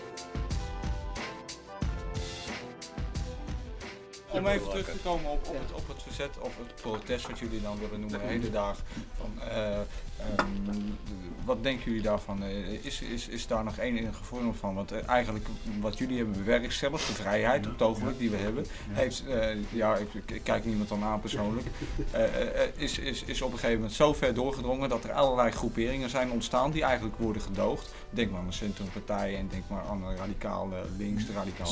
Om 4.41 4.47
even 4.47 4.69
terug 4.69 4.85
te 4.85 4.97
komen 5.03 5.31
op, 5.31 5.47
op, 5.47 5.59
het, 5.59 5.73
op 5.73 5.87
het 5.87 6.03
verzet 6.03 6.37
of 6.39 6.57
het 6.57 6.75
protest 6.81 7.27
wat 7.27 7.39
jullie 7.39 7.61
dan 7.61 7.79
willen 7.79 7.99
noemen, 7.99 8.21
hedendaag. 8.21 8.77
Van, 9.17 9.31
eh, 9.49 9.73
ehm, 9.75 10.79
wat 11.45 11.63
denken 11.63 11.85
jullie 11.85 12.01
daarvan? 12.01 12.43
Eh, 12.43 12.85
Is, 12.85 13.01
is, 13.01 13.27
is 13.27 13.47
daar 13.47 13.63
nog 13.63 13.77
enige 13.77 14.23
vorm 14.23 14.55
van? 14.55 14.75
Want 14.75 14.91
eh, 14.91 15.07
eigenlijk 15.07 15.47
wat 15.79 15.97
jullie 15.97 16.17
hebben 16.17 16.37
bewerkt 16.37 16.73
zelf, 16.73 17.05
de 17.05 17.13
vrijheid 17.13 17.67
op 17.81 18.01
het 18.01 18.19
die 18.19 18.29
we 18.29 18.37
hebben, 18.37 18.65
heeft, 18.89 19.23
ja, 19.69 19.95
ik, 19.95 20.07
ik 20.13 20.43
kijk 20.43 20.65
niemand 20.65 20.89
dan 20.89 21.03
aan 21.03 21.19
persoonlijk, 21.19 21.67
is, 22.75 22.99
is, 22.99 23.23
is 23.23 23.41
op 23.41 23.51
een 23.51 23.57
gegeven 23.57 23.75
moment 23.75 23.95
zo 23.95 24.13
ver 24.13 24.33
doorgedrongen 24.33 24.89
dat 24.89 25.03
er 25.03 25.11
allerlei 25.11 25.51
groeperingen 25.51 26.09
zijn 26.09 26.31
ontstaan 26.31 26.71
die 26.71 26.83
eigenlijk 26.83 27.17
worden 27.17 27.41
gedoogd. 27.41 27.93
Denk 28.09 28.31
maar 28.31 28.39
aan 28.39 28.47
de 28.47 28.53
centrumpartijen 28.53 29.39
en 29.39 29.47
denk 29.47 29.63
maar 29.67 29.83
aan 29.89 29.99
de 29.99 30.15
radicale 30.15 30.75
links, 30.97 31.25
de 31.25 31.33
radicale. 31.33 31.69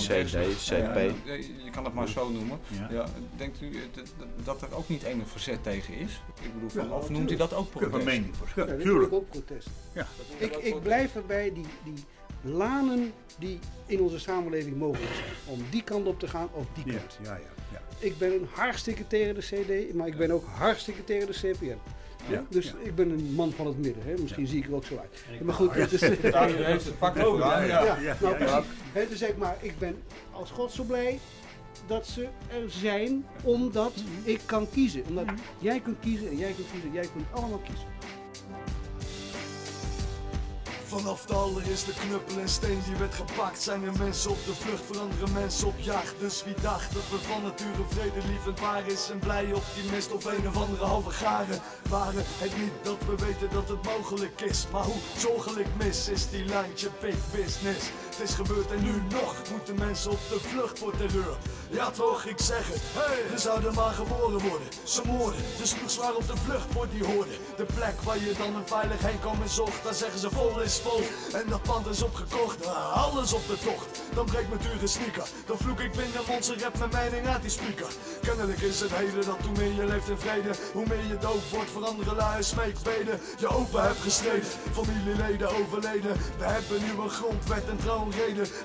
CP. 0.55 1.15
Ja, 1.25 1.33
je 1.63 1.69
kan 1.71 1.83
het 1.83 1.93
maar 1.93 2.07
zo 2.07 2.29
noemen. 2.29 2.58
Ja. 2.67 2.87
Ja. 2.91 3.05
denkt 3.37 3.61
u 3.61 3.79
dat, 4.43 4.61
er 4.61 4.75
ook 4.75 4.89
niet 4.89 5.03
enig 5.03 5.29
verzet 5.29 5.63
tegen 5.63 5.93
is? 5.93 6.21
Ik 6.41 6.53
bedoel, 6.53 6.69
van, 6.69 6.85
Ja, 6.87 6.91
of 6.95 7.09
noemt 7.09 7.31
u 7.31 7.35
dat 7.35 7.53
ook 7.53 7.69
protest? 7.69 7.93
Een 7.93 8.03
meningsverschil. 8.03 8.65
Ja, 8.67 8.71
dit 8.75 8.81
Tuurlijk. 8.81 9.09
vind 9.09 9.23
ik 9.23 9.29
ook 9.37 9.45
protest. 9.45 9.69
Ja. 9.93 10.07
Ik, 10.37 10.55
ik 10.55 10.81
blijf 10.81 11.15
erbij 11.15 11.53
die, 11.53 11.65
die 11.83 12.03
lanen 12.41 13.11
die 13.39 13.59
in 13.85 13.99
onze 14.01 14.19
samenleving 14.19 14.77
mogelijk 14.77 15.13
zijn. 15.13 15.57
Om 15.57 15.65
die 15.69 15.83
kant 15.83 16.07
op 16.07 16.19
te 16.19 16.27
gaan 16.27 16.47
of 16.53 16.65
die 16.73 16.93
Ja, 16.93 16.99
kant. 16.99 17.17
ja, 17.23 17.35
ja, 17.35 17.39
ja. 17.71 17.81
Ik 17.99 18.17
ben 18.17 18.47
hartstikke 18.53 19.07
tegen 19.07 19.35
de 19.35 19.41
CD, 19.41 19.93
maar 19.93 20.07
ik 20.07 20.17
ben 20.17 20.31
ook 20.31 20.45
hartstikke 20.45 21.03
tegen 21.03 21.27
de 21.27 21.33
hè? 21.33 21.77
Ja. 22.27 22.43
Dus 22.49 22.65
Ja. 22.65 22.73
ik 22.83 22.95
ben 22.95 23.09
een 23.09 23.33
man 23.35 23.51
van 23.51 23.65
het 23.67 23.77
midden. 23.77 24.03
Hè? 24.05 24.13
Misschien 24.21 24.47
zie 24.47 24.57
ik 24.59 24.65
er 24.67 24.73
ook 24.73 24.85
zo 24.85 24.97
uit. 24.97 25.41
Maar 25.43 25.53
goed, 25.55 25.89
dus, 25.89 25.99
Ja, 26.21 26.49
u 26.49 26.53
heeft 26.63 26.85
het 26.85 26.99
pak 26.99 27.15
aan, 27.43 27.67
ja. 27.67 27.83
ja, 27.83 27.99
Ja, 27.99 28.17
nou 28.21 28.33
ja, 28.39 28.45
ja. 28.45 28.45
precies. 28.59 28.69
Hè, 28.93 29.07
dus 29.07 29.17
zeg 29.19 29.35
maar, 29.35 29.57
ik 29.59 29.79
ben 29.79 29.95
als 30.31 30.51
God 30.51 30.71
zo 30.71 30.83
blij 30.83 31.19
dat 31.87 32.07
ze 32.07 32.27
er 32.49 32.71
zijn, 32.71 33.25
omdat 33.43 33.93
ik 34.23 34.41
kan 34.45 34.69
kiezen. 34.69 35.03
Omdat 35.07 35.25
jij 35.59 35.79
kunt 35.79 35.99
kiezen 35.99 36.29
en 36.29 36.37
jij 36.37 36.51
kunt 36.51 36.67
kiezen. 36.71 36.89
En 36.89 36.95
jij 36.95 37.09
kunt 37.13 37.25
allemaal 37.31 37.61
kiezen. 37.65 37.87
Vanaf 40.89 41.25
de 41.25 41.33
allereerste 41.33 41.93
knuppel 41.93 42.39
en 42.39 42.49
steen 42.49 42.81
die 42.85 42.95
werd 42.95 43.13
gepakt 43.13 43.61
Zijn 43.61 43.83
er 43.83 43.97
mensen 43.97 44.31
op 44.31 44.45
de 44.45 44.53
vlucht, 44.53 44.83
veranderen 44.85 45.33
mensen 45.33 45.67
op 45.67 45.79
jacht. 45.79 46.19
Dus 46.19 46.43
wie 46.43 46.53
dacht 46.61 46.93
dat 46.93 47.09
we 47.09 47.17
van 47.17 47.43
nature 47.43 47.83
vredelievend 47.87 48.59
waren 48.59 48.91
Is 48.91 49.09
een 49.09 49.19
blije 49.19 49.55
optimist 49.55 50.11
of 50.11 50.25
een 50.25 50.47
of 50.47 50.57
andere 50.57 50.85
halve 50.85 51.09
garen 51.09 51.59
Waren? 51.89 52.23
Het 52.25 52.57
niet 52.57 52.71
dat 52.83 52.97
we 53.07 53.25
weten 53.25 53.49
dat 53.51 53.69
het 53.69 53.83
mogelijk 53.83 54.41
is 54.41 54.67
Maar 54.71 54.83
hoe 54.83 55.01
zorgelijk 55.17 55.67
mis 55.77 56.09
is 56.09 56.29
die 56.29 56.45
lijntje 56.45 56.89
big 57.01 57.17
business 57.31 57.91
Het 58.19 58.29
is 58.29 58.35
gebeurd 58.35 58.71
en 58.71 58.83
nu 58.83 59.01
nog. 59.09 59.35
Moeten 59.51 59.75
mensen 59.75 60.11
op 60.11 60.19
de 60.29 60.39
vlucht 60.39 60.79
voor 60.79 60.97
terreur? 60.97 61.37
Ja 61.69 61.91
toch, 61.91 62.25
ik 62.25 62.39
zeg 62.39 62.67
het, 62.67 62.81
we 63.31 63.37
zouden 63.37 63.73
maar 63.73 63.93
geboren 63.93 64.39
worden. 64.39 64.67
Ze 64.83 65.01
moorden, 65.05 65.41
de 65.57 65.67
sloeg 65.67 65.91
zwaar 65.91 66.15
op 66.15 66.27
de 66.27 66.37
vlucht 66.37 66.65
voor 66.71 66.87
die 66.89 67.05
hoorde 67.05 67.31
De 67.57 67.65
plek 67.75 68.01
waar 68.01 68.19
je 68.19 68.33
dan 68.37 68.55
een 68.55 68.67
veilig 68.67 69.01
heen 69.01 69.19
kan 69.19 69.41
en 69.41 69.49
zocht 69.49 69.83
Daar 69.83 69.93
zeggen 69.93 70.19
ze 70.19 70.29
vol 70.29 70.61
is 70.61 70.79
vol. 70.79 71.01
En 71.33 71.45
dat 71.49 71.61
pand 71.63 71.87
is 71.87 72.01
opgekocht. 72.01 72.65
Ah, 72.65 73.03
Alles 73.03 73.33
op 73.33 73.47
de 73.47 73.57
tocht, 73.63 74.01
dan 74.13 74.25
breekt 74.25 74.49
mijn 74.49 74.61
dure 74.61 74.87
sneaker. 74.87 75.27
Dan 75.45 75.57
vloek 75.57 75.79
ik 75.79 75.91
binnen 75.91 76.21
monster 76.27 76.61
rap 76.61 76.77
mijn 76.77 76.91
mening 76.93 77.27
uit 77.27 77.41
die 77.41 77.51
speaker. 77.51 77.91
Kennelijk 78.21 78.61
is 78.61 78.79
het 78.79 78.91
heden 78.93 79.25
dat 79.25 79.41
hoe 79.45 79.57
meer 79.57 79.73
je 79.73 79.85
leeft 79.85 80.09
in 80.09 80.17
vrede 80.17 80.51
Hoe 80.73 80.85
meer 80.87 81.05
je 81.07 81.17
doof 81.17 81.51
wordt 81.51 81.69
voor 81.69 81.85
andere 81.85 82.15
lui 82.15 82.43
smeekbeden 82.43 83.19
Je 83.37 83.47
open 83.47 83.81
hebt 83.81 84.01
gestreden, 84.01 84.49
familieleden 84.71 85.49
overleden. 85.59 86.13
We 86.37 86.45
hebben 86.45 86.81
nu 86.81 86.91
een 87.03 87.09
grondwet 87.09 87.69
en 87.69 87.79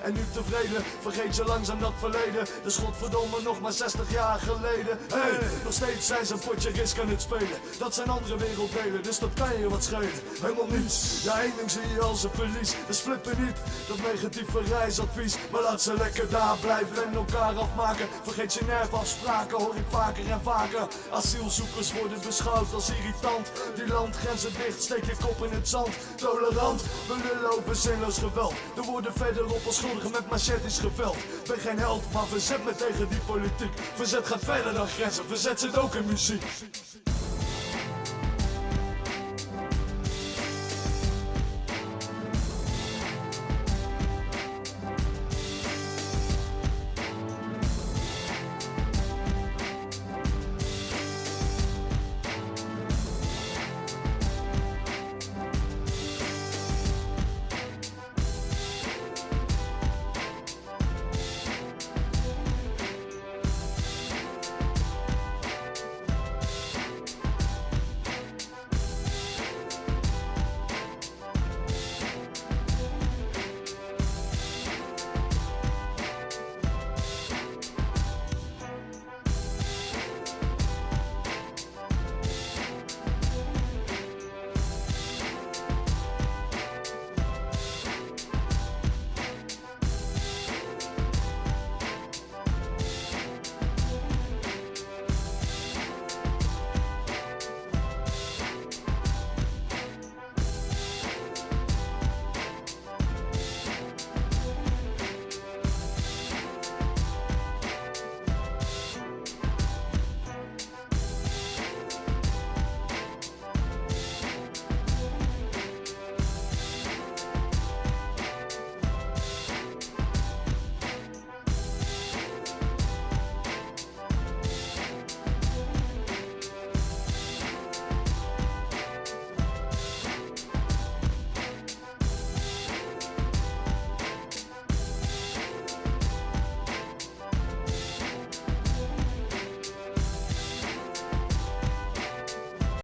En 0.03 0.13
nu 0.13 0.19
tevreden, 0.33 0.83
vergeet 1.01 1.35
je 1.35 1.43
langzaam 1.43 1.79
dat 1.79 1.93
verleden 1.99 2.47
Dus 2.63 2.77
godverdomme 2.77 3.41
nog 3.43 3.59
maar 3.59 3.71
60 3.71 4.11
jaar 4.11 4.39
geleden. 4.39 4.97
Hey, 5.13 5.39
nog 5.63 5.73
steeds 5.73 6.07
zijn 6.07 6.25
ze 6.25 6.33
een 6.33 6.39
potje 6.39 6.69
risk 6.69 6.99
aan 6.99 7.07
het 7.07 7.21
spelen. 7.21 7.59
Dat 7.79 7.95
zijn 7.95 8.09
andere 8.09 8.37
werelddelen, 8.37 9.03
dus 9.03 9.19
dat 9.19 9.33
kan 9.33 9.59
je 9.59 9.69
wat 9.69 9.83
schelen. 9.83 10.09
Helemaal 10.41 10.67
niets, 10.67 11.23
ja 11.23 11.41
één 11.41 11.53
ding 11.57 11.71
zie 11.71 11.89
je 11.93 12.01
als 12.01 12.23
een 12.23 12.29
verlies. 12.33 12.73
Dus 12.87 12.99
flippen 12.99 13.35
niet, 13.43 13.57
dat 13.87 13.97
negatieve 14.13 14.59
reisadvies. 14.61 15.35
Maar 15.51 15.61
laat 15.61 15.81
ze 15.81 15.93
lekker 15.93 16.29
daar 16.29 16.57
blijven 16.57 17.05
en 17.05 17.13
elkaar 17.13 17.55
afmaken. 17.55 18.07
Vergeet 18.23 18.53
je 18.53 18.61
nerfafspraken, 18.65 19.57
hoor 19.57 19.75
ik 19.75 19.89
vaker 19.89 20.31
en 20.31 20.41
vaker. 20.43 20.87
Asielzoekers 21.11 21.93
worden 21.93 22.21
beschouwd 22.25 22.73
als 22.73 22.89
irritant. 22.89 23.51
Die 23.75 23.87
landgrenzen 23.87 24.53
dicht, 24.57 24.83
steek 24.83 25.05
je 25.05 25.15
kop 25.25 25.45
in 25.45 25.53
het 25.53 25.69
zand. 25.69 25.89
Tolerant, 26.15 26.81
we 26.81 27.15
lullen 27.23 27.57
over 27.57 27.75
zinloos 27.75 28.17
geweld. 28.17 28.53
Er 28.75 28.83
worden 28.83 29.13
verderop 29.35 29.65
als 29.65 29.75
schuldigen 29.75 30.11
met 30.11 30.29
machetes 30.29 30.79
geveld. 30.79 31.17
Ben 31.47 31.59
geen 31.59 31.79
held, 31.79 32.13
maar 32.13 32.25
verzet 32.25 32.63
me 32.65 32.75
tegen 32.75 33.09
die 33.09 33.19
politiek. 33.19 33.73
Verzet 33.95 34.27
gaat 34.27 34.43
verder 34.43 34.73
dan 34.73 34.87
grenzen, 34.87 35.25
verzet 35.27 35.59
zit 35.59 35.77
ook 35.77 35.95
in 35.95 36.05
muziek 36.05 36.43